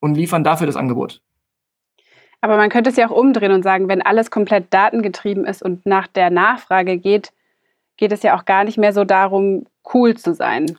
[0.00, 1.22] und liefern dafür das Angebot.
[2.44, 5.86] Aber man könnte es ja auch umdrehen und sagen, wenn alles komplett datengetrieben ist und
[5.86, 7.32] nach der Nachfrage geht,
[7.96, 10.76] geht es ja auch gar nicht mehr so darum, cool zu sein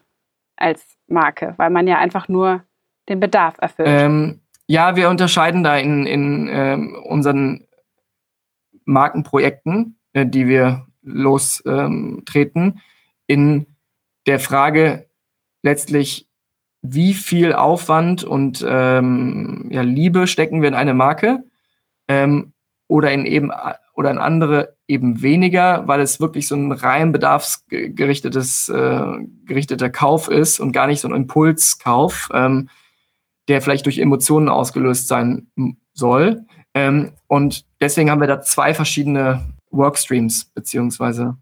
[0.58, 2.64] als Marke, weil man ja einfach nur
[3.10, 3.90] den Bedarf erfüllt.
[3.90, 7.66] Ähm, ja, wir unterscheiden da in, in ähm, unseren
[8.84, 12.80] Markenprojekten, äh, die wir lostreten, ähm,
[13.26, 13.66] in
[14.28, 15.10] der Frage
[15.64, 16.30] letztlich,
[16.84, 21.44] wie viel Aufwand und ähm, ja, Liebe stecken wir in eine Marke
[22.08, 22.54] ähm,
[22.88, 23.52] oder in eben
[23.94, 29.06] oder in andere eben weniger, weil es wirklich so ein rein bedarfsgerichtetes äh,
[29.46, 32.70] gerichteter Kauf ist und gar nicht so ein Impulskauf, ähm,
[33.48, 35.48] der vielleicht durch Emotionen ausgelöst sein
[35.94, 36.46] soll.
[36.74, 41.38] Ähm, und deswegen haben wir da zwei verschiedene Workstreams beziehungsweise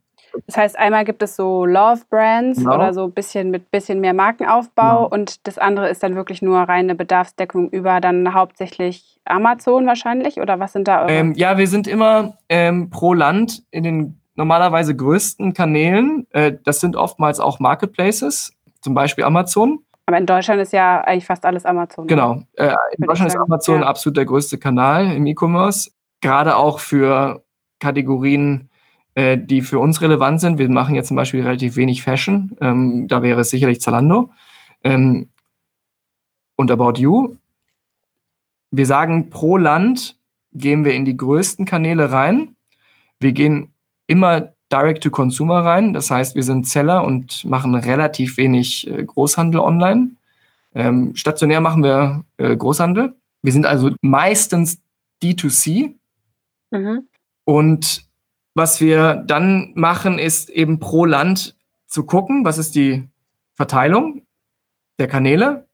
[0.47, 2.75] das heißt, einmal gibt es so Love Brands genau.
[2.75, 5.07] oder so ein bisschen mit bisschen mehr Markenaufbau genau.
[5.09, 10.59] und das andere ist dann wirklich nur reine Bedarfsdeckung über dann hauptsächlich Amazon wahrscheinlich oder
[10.59, 11.11] was sind da eure?
[11.11, 16.27] Ähm, ja, wir sind immer ähm, pro Land in den normalerweise größten Kanälen.
[16.31, 19.79] Äh, das sind oftmals auch Marketplaces, zum Beispiel Amazon.
[20.05, 22.07] Aber in Deutschland ist ja eigentlich fast alles Amazon.
[22.07, 22.41] Genau.
[22.55, 23.87] Äh, in Deutschland ist Amazon ja.
[23.87, 25.91] absolut der größte Kanal im E-Commerce.
[26.21, 27.43] Gerade auch für
[27.79, 28.69] Kategorien,
[29.15, 30.57] äh, die für uns relevant sind.
[30.57, 32.55] Wir machen jetzt zum Beispiel relativ wenig Fashion.
[32.61, 34.31] Ähm, da wäre es sicherlich Zalando
[34.83, 35.29] ähm,
[36.55, 37.35] und About You.
[38.71, 40.17] Wir sagen, pro Land
[40.53, 42.55] gehen wir in die größten Kanäle rein.
[43.19, 43.71] Wir gehen
[44.07, 45.93] immer direct to consumer rein.
[45.93, 50.11] Das heißt, wir sind Seller und machen relativ wenig äh, Großhandel online.
[50.73, 53.15] Ähm, stationär machen wir äh, Großhandel.
[53.43, 54.81] Wir sind also meistens
[55.21, 55.93] D2C.
[56.71, 57.07] Mhm.
[57.45, 58.05] Und
[58.55, 61.55] was wir dann machen, ist eben pro Land
[61.87, 63.07] zu gucken, was ist die
[63.55, 64.23] Verteilung
[64.99, 65.67] der Kanäle,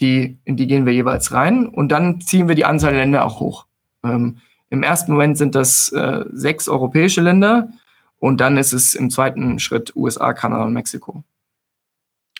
[0.00, 3.24] die, in die gehen wir jeweils rein und dann ziehen wir die Anzahl der Länder
[3.24, 3.66] auch hoch.
[4.02, 4.38] Ähm,
[4.70, 7.68] Im ersten Moment sind das äh, sechs europäische Länder
[8.18, 11.22] und dann ist es im zweiten Schritt USA, Kanada und Mexiko.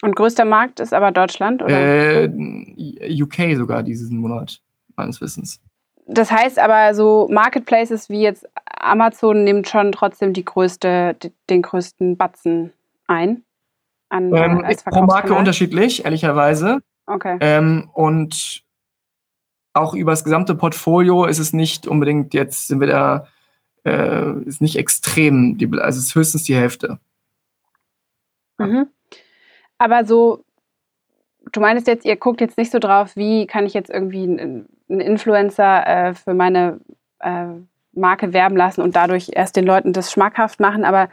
[0.02, 2.24] Und größter Markt ist aber Deutschland, oder?
[2.24, 4.60] Äh, UK sogar diesen Monat,
[4.96, 5.60] meines Wissens.
[6.06, 11.16] Das heißt aber, so Marketplaces wie jetzt Amazon nimmt schon trotzdem die größte,
[11.48, 12.72] den größten Batzen
[13.06, 13.44] ein.
[14.10, 16.80] An, ähm, pro Marke unterschiedlich, ehrlicherweise.
[17.06, 17.38] Okay.
[17.40, 18.62] Ähm, und
[19.72, 23.26] auch über das gesamte Portfolio ist es nicht unbedingt jetzt, sind wir da,
[23.84, 26.98] äh, ist nicht extrem, also es ist höchstens die Hälfte.
[28.58, 28.86] Mhm.
[29.78, 30.43] Aber so,
[31.52, 34.68] du meinst jetzt, ihr guckt jetzt nicht so drauf, wie kann ich jetzt irgendwie einen
[34.88, 36.80] Influencer äh, für meine
[37.20, 37.46] äh,
[37.92, 40.84] Marke werben lassen und dadurch erst den Leuten das schmackhaft machen.
[40.84, 41.08] Aber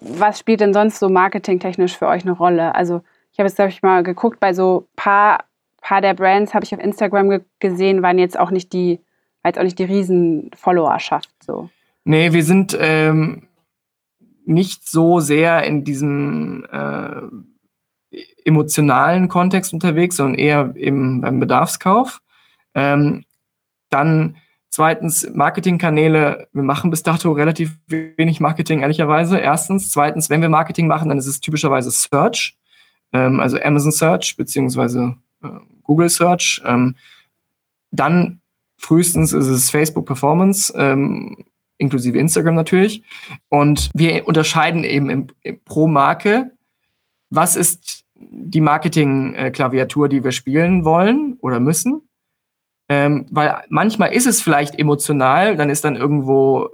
[0.00, 2.74] was spielt denn sonst so marketingtechnisch für euch eine Rolle?
[2.74, 3.02] Also
[3.32, 5.44] ich habe jetzt, glaube ich, mal geguckt, bei so paar,
[5.80, 9.00] paar der Brands habe ich auf Instagram ge gesehen, waren jetzt auch nicht die,
[9.42, 11.30] war jetzt auch nicht die riesen Followerschaft.
[11.44, 11.70] So.
[12.04, 13.48] Nee, wir sind ähm,
[14.44, 17.20] nicht so sehr in diesem äh,
[18.44, 22.20] emotionalen Kontext unterwegs, sondern eher eben beim Bedarfskauf.
[22.74, 23.24] Ähm,
[23.90, 24.36] dann
[24.70, 26.48] Zweitens, Marketingkanäle.
[26.52, 29.38] Wir machen bis dato relativ wenig Marketing, ehrlicherweise.
[29.38, 29.90] Erstens.
[29.90, 32.56] Zweitens, wenn wir Marketing machen, dann ist es typischerweise Search,
[33.12, 35.48] ähm, also Amazon Search beziehungsweise äh,
[35.82, 36.62] Google Search.
[36.64, 36.96] Ähm,
[37.90, 38.40] dann
[38.76, 41.44] frühestens ist es Facebook Performance, ähm,
[41.78, 43.02] inklusive Instagram natürlich.
[43.48, 46.52] Und wir unterscheiden eben im, im, pro Marke,
[47.30, 52.08] was ist die Marketing-Klaviatur, die wir spielen wollen oder müssen
[52.88, 56.70] ähm, weil manchmal ist es vielleicht emotional, dann ist dann irgendwo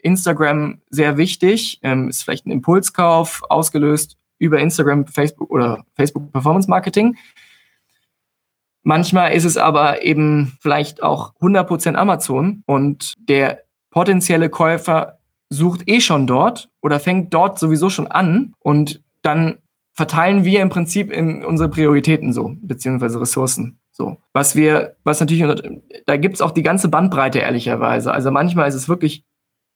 [0.00, 6.70] Instagram sehr wichtig, ähm, ist vielleicht ein Impulskauf ausgelöst über Instagram, Facebook oder Facebook Performance
[6.70, 7.16] Marketing.
[8.82, 15.18] Manchmal ist es aber eben vielleicht auch 100% Amazon und der potenzielle Käufer
[15.50, 19.58] sucht eh schon dort oder fängt dort sowieso schon an und dann
[19.98, 23.80] verteilen wir im Prinzip in unsere Prioritäten so, beziehungsweise Ressourcen.
[23.90, 25.44] So, was wir, was natürlich,
[26.06, 28.12] da gibt's auch die ganze Bandbreite ehrlicherweise.
[28.12, 29.24] Also manchmal ist es wirklich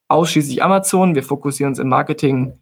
[0.07, 1.17] ausschließlich Amazon.
[1.17, 2.53] Wir fokussieren uns im Marketing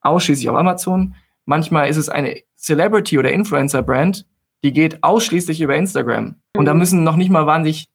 [0.00, 1.16] ausschließlich auf Amazon.
[1.44, 4.26] Manchmal ist es eine Celebrity oder Influencer-Brand,
[4.64, 6.36] die geht ausschließlich über Instagram.
[6.56, 6.78] Und da mhm.
[6.78, 7.90] müssen noch nicht mal wahnsinnig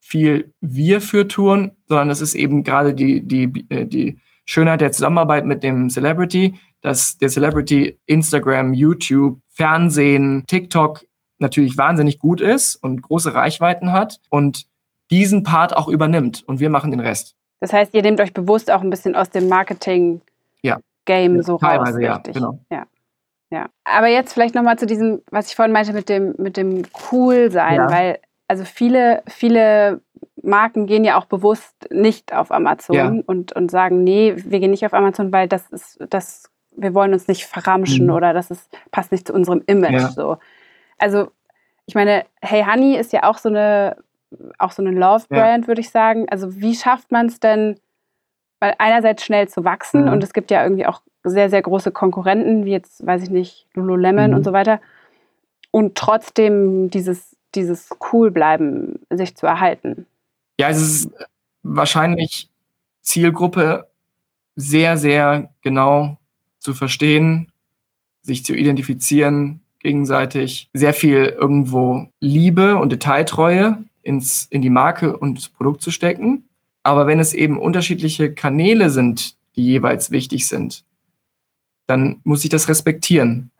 [0.00, 4.92] viel wir für tun, sondern das ist eben gerade die, die, äh, die Schönheit der
[4.92, 11.04] Zusammenarbeit mit dem Celebrity, dass der Celebrity Instagram, YouTube, Fernsehen, TikTok
[11.38, 14.66] natürlich wahnsinnig gut ist und große Reichweiten hat und
[15.10, 17.34] diesen Part auch übernimmt und wir machen den Rest.
[17.60, 20.20] Das heißt, ihr nehmt euch bewusst auch ein bisschen aus dem Marketing
[20.62, 20.78] ja.
[21.04, 22.22] Game so Teilweise, raus.
[22.26, 22.58] Ja, genau.
[22.70, 22.86] Ja.
[23.50, 23.68] Ja.
[23.84, 27.76] Aber jetzt vielleicht nochmal zu diesem, was ich vorhin meinte mit dem, mit dem Cool-Sein,
[27.76, 27.90] ja.
[27.90, 28.18] weil
[28.48, 30.00] also viele, viele
[30.42, 33.22] Marken gehen ja auch bewusst nicht auf Amazon ja.
[33.26, 37.12] und, und sagen, nee, wir gehen nicht auf Amazon, weil das ist, das, wir wollen
[37.12, 38.12] uns nicht verramschen mhm.
[38.12, 39.92] oder das ist, passt nicht zu unserem Image.
[39.92, 40.08] Ja.
[40.08, 40.38] So
[41.02, 41.32] also
[41.86, 43.96] ich meine, Hey Honey ist ja auch so eine,
[44.58, 45.68] auch so eine Love-Brand, ja.
[45.68, 46.26] würde ich sagen.
[46.30, 47.78] Also wie schafft man es denn,
[48.60, 50.12] weil einerseits schnell zu wachsen mhm.
[50.12, 53.66] und es gibt ja irgendwie auch sehr, sehr große Konkurrenten, wie jetzt, weiß ich nicht,
[53.74, 54.36] Lululemon mhm.
[54.36, 54.80] und so weiter,
[55.72, 60.06] und trotzdem dieses, dieses Cool-Bleiben sich zu erhalten?
[60.60, 61.10] Ja, es ist
[61.62, 62.48] wahrscheinlich
[63.00, 63.88] Zielgruppe
[64.54, 66.18] sehr, sehr genau
[66.62, 67.50] zu verstehen,
[68.22, 75.38] sich zu identifizieren, gegenseitig sehr viel irgendwo Liebe und Detailtreue ins, in die Marke und
[75.38, 76.48] das Produkt zu stecken.
[76.84, 80.84] Aber wenn es eben unterschiedliche Kanäle sind, die jeweils wichtig sind,
[81.86, 83.50] dann muss ich das respektieren.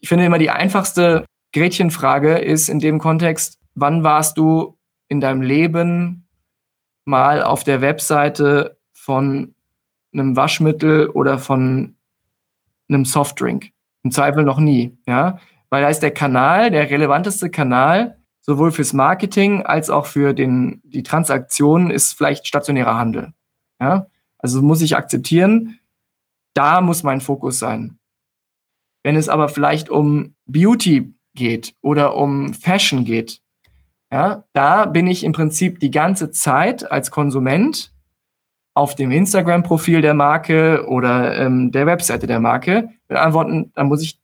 [0.00, 4.76] Ich finde immer die einfachste Gretchenfrage ist in dem Kontext, wann warst du
[5.08, 6.26] in deinem Leben
[7.04, 9.54] mal auf der Webseite von
[10.14, 11.96] einem Waschmittel oder von
[12.88, 13.70] einem Softdrink?
[14.02, 15.38] Im Zweifel noch nie, ja,
[15.70, 20.82] weil da ist der Kanal, der relevanteste Kanal, sowohl fürs Marketing als auch für den,
[20.84, 23.32] die Transaktion ist vielleicht stationärer Handel.
[23.80, 24.06] Ja?
[24.38, 25.78] Also muss ich akzeptieren,
[26.52, 27.98] da muss mein Fokus sein.
[29.02, 33.40] Wenn es aber vielleicht um Beauty geht oder um Fashion geht,
[34.12, 37.93] ja, da bin ich im Prinzip die ganze Zeit als Konsument
[38.74, 42.90] auf dem Instagram-Profil der Marke oder ähm, der Webseite der Marke.
[43.08, 44.20] Mit Antworten, dann muss ich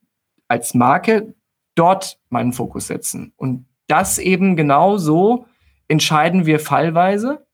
[0.49, 1.35] als Marke
[1.77, 3.33] dort meinen Fokus setzen.
[3.37, 5.47] Und das eben genau so
[5.89, 7.47] entscheiden wir fallweise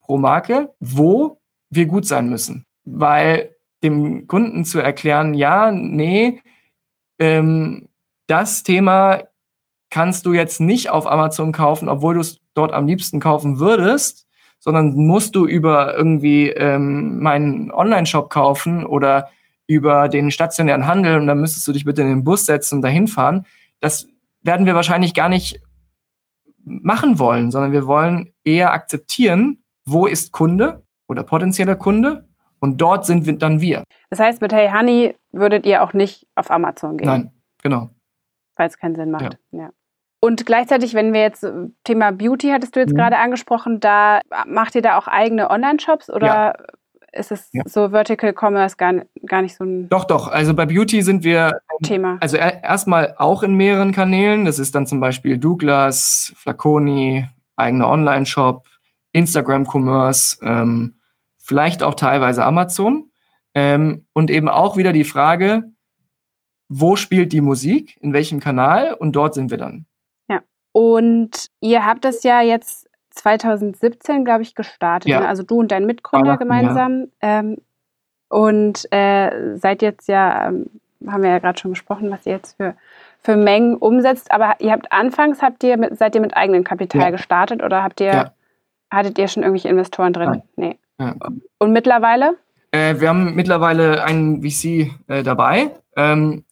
[0.00, 2.66] pro Marke, wo wir gut sein müssen.
[2.84, 6.40] Weil dem Kunden zu erklären, ja, nee,
[7.18, 7.88] ähm,
[8.26, 9.22] das Thema
[9.90, 14.26] kannst du jetzt nicht auf Amazon kaufen, obwohl du es dort am liebsten kaufen würdest,
[14.62, 19.28] sondern musst du über irgendwie ähm, meinen Online-Shop kaufen oder
[19.66, 22.82] über den stationären Handel und dann müsstest du dich bitte in den Bus setzen und
[22.82, 23.44] dahin fahren.
[23.80, 24.06] Das
[24.42, 25.60] werden wir wahrscheinlich gar nicht
[26.64, 32.28] machen wollen, sondern wir wollen eher akzeptieren, wo ist Kunde oder potenzieller Kunde
[32.60, 33.82] und dort sind wir dann wir.
[34.10, 37.08] Das heißt, mit Hey Honey würdet ihr auch nicht auf Amazon gehen?
[37.08, 37.90] Nein, genau.
[38.54, 39.38] Weil es keinen Sinn macht.
[39.50, 39.58] Ja.
[39.58, 39.70] ja.
[40.24, 41.50] Und gleichzeitig, wenn wir jetzt äh,
[41.82, 42.96] Thema Beauty hattest du jetzt mhm.
[42.96, 46.54] gerade angesprochen, da macht ihr da auch eigene Online-Shops oder ja.
[47.10, 47.64] ist es ja.
[47.66, 50.28] so Vertical Commerce gar, gar nicht so ein Doch, doch.
[50.28, 52.18] Also bei Beauty sind wir Thema.
[52.20, 54.44] Also erstmal auch in mehreren Kanälen.
[54.44, 58.64] Das ist dann zum Beispiel Douglas, Flaconi, eigener Online-Shop,
[59.10, 61.00] Instagram Commerce, ähm,
[61.36, 63.10] vielleicht auch teilweise Amazon.
[63.54, 65.64] Ähm, und eben auch wieder die Frage,
[66.68, 69.86] wo spielt die Musik, in welchem Kanal und dort sind wir dann.
[70.72, 75.10] Und ihr habt das ja jetzt 2017, glaube ich, gestartet.
[75.10, 75.20] Ja.
[75.20, 75.28] Ne?
[75.28, 77.08] Also du und dein Mitgründer gemeinsam.
[77.22, 77.40] Ja.
[77.40, 77.58] Ähm,
[78.28, 80.66] und äh, seid jetzt ja, ähm,
[81.06, 82.74] haben wir ja gerade schon besprochen, was ihr jetzt für,
[83.20, 84.32] für Mengen umsetzt.
[84.32, 87.10] Aber ihr habt anfangs, habt ihr mit, seid ihr mit eigenem Kapital ja.
[87.10, 88.32] gestartet oder habt ihr,
[88.90, 90.42] hattet ihr schon irgendwelche Investoren drin?
[90.56, 90.76] Nein.
[90.98, 91.12] Nee.
[91.58, 92.36] Und mittlerweile?
[92.70, 96.44] Äh, wir haben mittlerweile einen VC äh, dabei, ähm,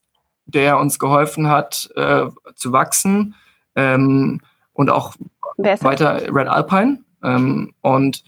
[0.45, 3.35] der uns geholfen hat, äh, zu wachsen
[3.75, 4.41] ähm,
[4.73, 5.15] und auch
[5.57, 7.01] weiter Red Alpine.
[7.23, 8.25] Ähm, und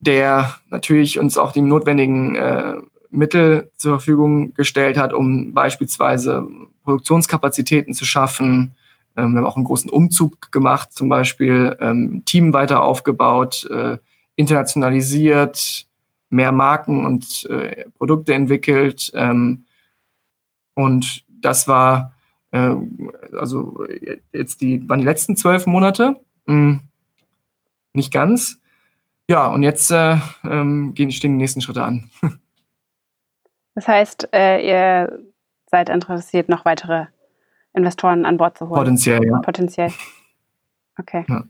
[0.00, 2.74] der natürlich uns auch die notwendigen äh,
[3.10, 6.46] Mittel zur Verfügung gestellt hat, um beispielsweise
[6.84, 8.74] Produktionskapazitäten zu schaffen.
[9.16, 13.98] Ähm, wir haben auch einen großen Umzug gemacht, zum Beispiel ähm, Team weiter aufgebaut, äh,
[14.36, 15.86] internationalisiert,
[16.30, 19.10] mehr Marken und äh, Produkte entwickelt.
[19.14, 19.64] Ähm,
[20.74, 22.12] und das war
[22.52, 22.74] äh,
[23.36, 23.84] also
[24.32, 26.16] jetzt die, waren die letzten zwölf Monate.
[26.46, 26.80] Hm,
[27.92, 28.58] nicht ganz.
[29.28, 32.10] Ja, und jetzt äh, ähm, gehen, stehen die nächsten Schritte an.
[33.74, 35.20] Das heißt, äh, ihr
[35.66, 37.06] seid interessiert, noch weitere
[37.74, 38.80] Investoren an Bord zu holen?
[38.80, 39.38] Potenziell, ja.
[39.38, 39.92] Potenziell.
[40.98, 41.24] Okay.
[41.28, 41.44] Ja.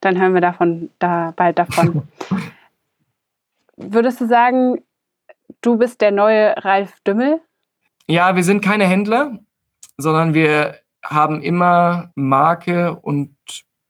[0.00, 2.08] Dann hören wir davon da bald davon.
[3.76, 4.80] Würdest du sagen,
[5.60, 7.38] du bist der neue Ralf Dümmel?
[8.06, 9.38] Ja, wir sind keine Händler
[9.98, 13.36] sondern wir haben immer Marke und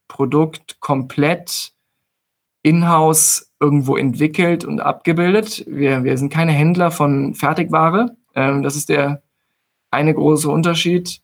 [0.08, 1.72] Produkt komplett
[2.62, 5.64] in-house irgendwo entwickelt und abgebildet.
[5.66, 8.16] Wir, wir sind keine Händler von Fertigware.
[8.34, 9.22] Ähm, das ist der
[9.90, 11.20] eine große Unterschied.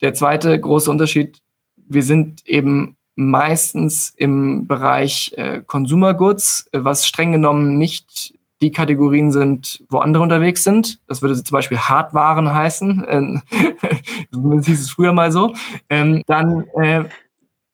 [0.00, 1.40] Der zweite große Unterschied,
[1.76, 9.32] wir sind eben meistens im Bereich äh, Consumer Goods, was streng genommen nicht die Kategorien
[9.32, 11.00] sind, wo andere unterwegs sind.
[11.06, 13.04] Das würde zum Beispiel Hardwaren heißen.
[13.08, 13.42] Ähm,
[14.30, 15.54] das hieß es früher mal so.
[15.90, 17.04] Ähm, dann äh,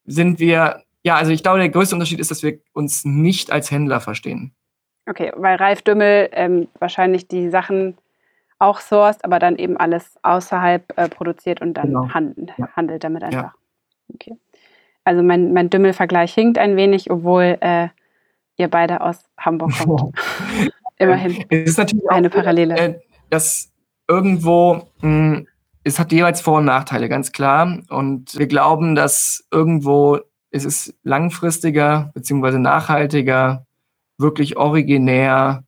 [0.04, 3.70] sind wir, ja, also ich glaube, der größte Unterschied ist, dass wir uns nicht als
[3.70, 4.52] Händler verstehen.
[5.06, 7.96] Okay, weil Ralf Dümmel ähm, wahrscheinlich die Sachen
[8.58, 12.08] auch sourced, aber dann eben alles außerhalb äh, produziert und dann genau.
[12.10, 12.68] hand, ja.
[12.76, 13.42] handelt damit einfach.
[13.42, 13.54] Ja.
[14.14, 14.36] Okay.
[15.04, 17.88] Also mein, mein Dümmel-Vergleich hinkt ein wenig, obwohl äh,
[18.60, 20.16] ihr beide aus Hamburg kommt.
[20.98, 21.44] Immerhin.
[21.48, 22.76] Es ist natürlich eine auch, Parallele.
[22.76, 23.00] Äh,
[23.30, 23.72] dass
[24.06, 25.46] irgendwo, mh, hm,
[25.82, 27.78] es hat jeweils Vor- und Nachteile, ganz klar.
[27.88, 30.18] Und wir glauben, dass irgendwo
[30.50, 32.58] ist es langfristiger bzw.
[32.58, 33.66] nachhaltiger,
[34.18, 35.64] wirklich originär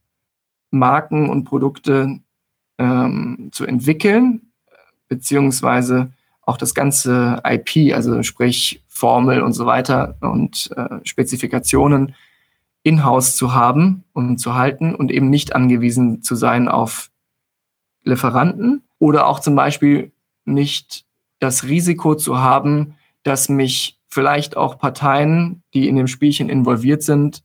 [0.71, 2.21] Marken und Produkte
[2.79, 4.53] ähm, zu entwickeln,
[5.09, 6.13] beziehungsweise
[6.43, 12.15] auch das ganze IP, also sprich Formel und so weiter und äh, Spezifikationen
[12.83, 17.11] in-house zu haben und zu halten und eben nicht angewiesen zu sein auf
[18.05, 20.13] Lieferanten oder auch zum Beispiel
[20.45, 21.05] nicht
[21.39, 27.45] das Risiko zu haben, dass mich vielleicht auch Parteien, die in dem Spielchen involviert sind,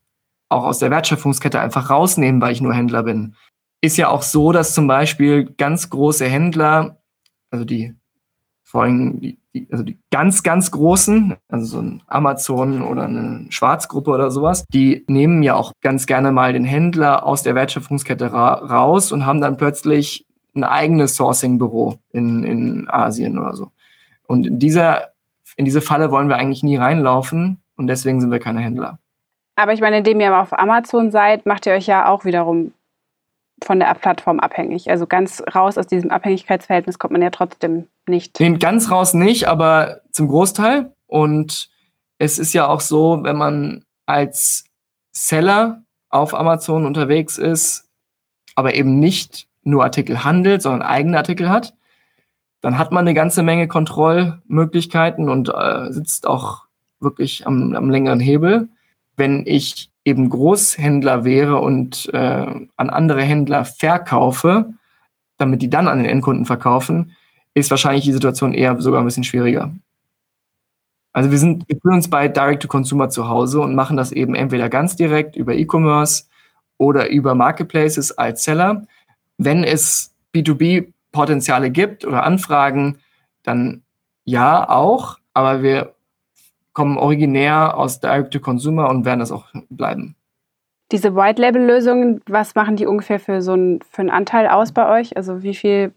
[0.49, 3.35] auch aus der Wertschöpfungskette einfach rausnehmen, weil ich nur Händler bin.
[3.81, 7.01] Ist ja auch so, dass zum Beispiel ganz große Händler,
[7.51, 7.95] also die
[8.67, 13.45] vor allem die, die, also die ganz, ganz großen, also so ein Amazon oder eine
[13.49, 18.33] Schwarzgruppe oder sowas, die nehmen ja auch ganz gerne mal den Händler aus der Wertschöpfungskette
[18.33, 23.71] ra raus und haben dann plötzlich ein eigenes Sourcing-Büro in, in Asien oder so.
[24.27, 25.11] Und in dieser,
[25.55, 28.99] in diese Falle wollen wir eigentlich nie reinlaufen und deswegen sind wir keine Händler.
[29.55, 32.73] Aber ich meine, indem ihr auf Amazon seid, macht ihr euch ja auch wiederum
[33.63, 34.89] von der Plattform abhängig.
[34.89, 38.39] Also ganz raus aus diesem Abhängigkeitsverhältnis kommt man ja trotzdem nicht.
[38.39, 40.93] Nee, ganz raus nicht, aber zum Großteil.
[41.07, 41.69] Und
[42.17, 44.65] es ist ja auch so, wenn man als
[45.11, 47.89] Seller auf Amazon unterwegs ist,
[48.55, 51.73] aber eben nicht nur Artikel handelt, sondern eigene Artikel hat,
[52.61, 56.63] dann hat man eine ganze Menge Kontrollmöglichkeiten und äh, sitzt auch
[56.99, 58.69] wirklich am, am längeren Hebel.
[59.15, 64.73] Wenn ich eben Großhändler wäre und äh, an andere Händler verkaufe,
[65.37, 67.15] damit die dann an den Endkunden verkaufen,
[67.57, 69.71] ist wahrscheinlich die Situation eher sogar ein bisschen schwieriger.
[71.13, 74.69] Also wir sind, wir fühlen uns bei Direct-to-Consumer zu Hause und machen das eben entweder
[74.69, 76.25] ganz direkt über E-Commerce
[76.77, 78.85] oder über Marketplaces als Seller.
[79.39, 82.99] Wenn es B2B-Potenziale gibt oder Anfragen,
[83.41, 83.81] dann
[84.25, 85.95] ja auch, aber wir
[86.73, 90.15] kommen originär aus Direct-to-Consumer und werden das auch bleiben.
[90.91, 95.17] Diese White-Label-Lösungen, was machen die ungefähr für so einen, für einen Anteil aus bei euch?
[95.17, 95.93] Also wie viel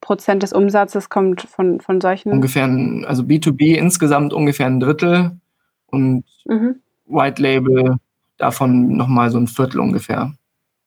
[0.00, 2.32] Prozent des Umsatzes kommt von, von solchen?
[2.32, 5.32] Ungefähr, ein, also B2B insgesamt ungefähr ein Drittel
[5.86, 6.80] und mhm.
[7.06, 7.96] White Label
[8.36, 10.32] davon nochmal so ein Viertel ungefähr.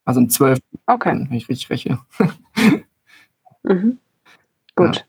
[0.06, 1.12] Also ein Zwölf, okay.
[1.12, 2.00] wenn ich richtig rechne.
[3.64, 4.00] mhm.
[4.76, 4.96] Gut.
[4.98, 5.04] Ja.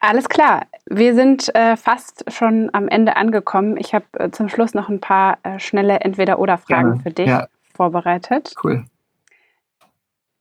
[0.00, 0.66] Alles klar.
[0.86, 3.76] Wir sind äh, fast schon am Ende angekommen.
[3.78, 7.46] Ich habe äh, zum Schluss noch ein paar äh, schnelle Entweder-Oder-Fragen für dich ja.
[7.74, 8.54] vorbereitet.
[8.62, 8.84] Cool.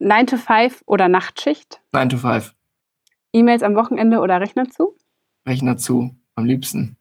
[0.04, 1.82] 9 to 5 oder Nachtschicht?
[1.94, 2.54] 9 to 5.
[3.32, 4.96] E-Mails am Wochenende oder Rechner zu?
[5.46, 6.98] Rechner zu, am liebsten.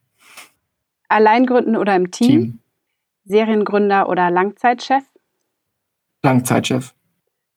[1.08, 2.28] Allein gründen oder im Team?
[2.28, 2.58] Team.
[3.24, 5.04] Seriengründer oder Langzeitchef?
[6.22, 6.94] Langzeitchef.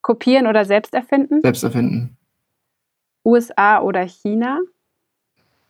[0.01, 1.41] Kopieren oder selbst erfinden?
[1.41, 2.17] Selbst erfinden.
[3.23, 4.59] USA oder China?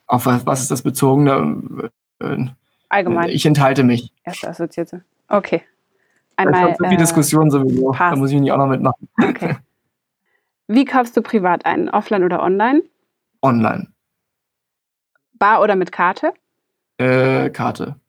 [0.08, 1.90] Auf was, was ist das bezogen?
[2.90, 3.30] Allgemein.
[3.30, 4.12] Ich enthalte mich.
[4.24, 5.04] Erste Assoziierte.
[5.28, 5.64] Okay.
[6.36, 6.72] Einmal.
[6.72, 7.92] Ich so viel äh, Diskussion sowieso.
[7.92, 8.14] Passt.
[8.14, 9.08] Da muss ich nicht auch noch mitmachen.
[9.22, 9.56] Okay.
[10.68, 11.90] Wie kaufst du privat ein?
[11.90, 12.84] Offline oder online?
[13.42, 13.88] Online.
[15.34, 16.34] Bar oder mit Karte?
[16.98, 18.00] Äh, Karte.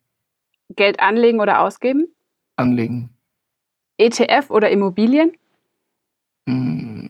[0.70, 2.07] Geld anlegen oder ausgeben?
[2.57, 3.11] Anlegen.
[3.98, 5.36] ETF oder Immobilien?
[6.46, 7.07] Mm,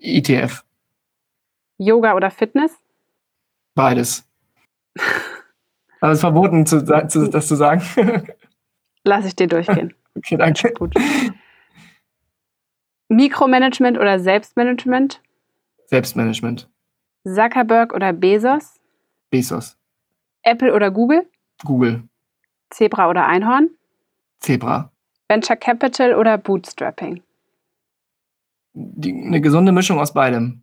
[0.00, 0.64] ETF.
[1.78, 2.76] Yoga oder Fitness?
[3.74, 4.28] Beides.
[6.00, 7.82] Aber es ist verboten, zu, zu, das zu sagen.
[9.04, 9.94] Lass ich dir durchgehen.
[10.16, 10.72] Okay, danke.
[10.72, 10.94] Gut.
[13.10, 15.20] Mikromanagement oder Selbstmanagement?
[15.86, 16.68] Selbstmanagement.
[17.24, 18.80] Zuckerberg oder Bezos?
[19.30, 19.76] Bezos.
[20.42, 21.28] Apple oder Google?
[21.64, 22.04] Google.
[22.70, 23.70] Zebra oder Einhorn?
[24.38, 24.92] Zebra.
[25.28, 27.20] Venture Capital oder Bootstrapping?
[28.74, 30.62] Die, eine gesunde Mischung aus beidem.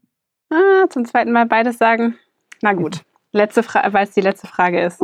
[0.49, 2.15] Ah, zum zweiten Mal beides sagen.
[2.61, 3.03] Na gut.
[3.33, 5.03] Letzte Frage, weil es die letzte Frage ist,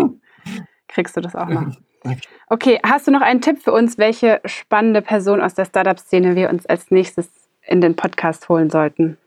[0.87, 1.75] kriegst du das auch noch.
[2.47, 6.49] Okay, hast du noch einen Tipp für uns, welche spannende Person aus der Startup-Szene wir
[6.49, 7.29] uns als nächstes
[7.61, 9.17] in den Podcast holen sollten?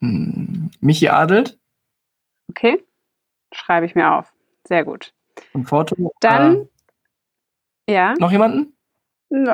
[0.00, 1.58] Hm, Michi Adelt.
[2.50, 2.82] Okay,
[3.52, 4.32] schreibe ich mir auf.
[4.66, 5.12] Sehr gut.
[5.52, 6.12] Und Foto.
[6.20, 6.68] Dann,
[7.86, 8.14] äh, ja.
[8.18, 8.72] Noch jemanden?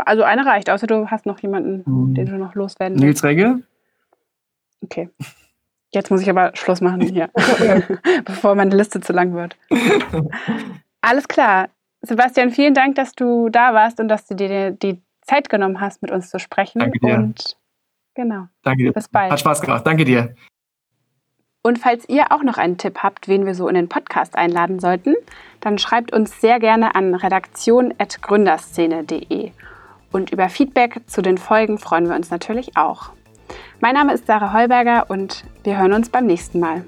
[0.04, 2.14] Also eine reicht, außer du hast noch jemanden, hm.
[2.14, 3.22] den du noch loswerden willst.
[3.22, 3.62] Nils Regge.
[4.82, 5.08] Okay.
[5.94, 7.30] Jetzt muss ich aber Schluss machen hier,
[8.24, 9.56] bevor meine Liste zu lang wird.
[11.00, 11.68] Alles klar.
[12.02, 16.02] Sebastian, vielen Dank, dass du da warst und dass du dir die Zeit genommen hast,
[16.02, 16.80] mit uns zu sprechen.
[16.80, 17.14] Danke dir.
[17.14, 17.56] Und
[18.14, 18.48] genau.
[18.62, 18.92] Danke dir.
[18.92, 19.30] Bis bald.
[19.30, 19.86] Hat Spaß gemacht.
[19.86, 20.34] Danke dir.
[21.62, 24.80] Und falls ihr auch noch einen Tipp habt, wen wir so in den Podcast einladen
[24.80, 25.14] sollten,
[25.60, 29.52] dann schreibt uns sehr gerne an redaktion.gründerszene.de.
[30.10, 33.10] Und über Feedback zu den Folgen freuen wir uns natürlich auch.
[33.80, 36.84] Mein Name ist Sarah Heuberger und wir hören uns beim nächsten Mal.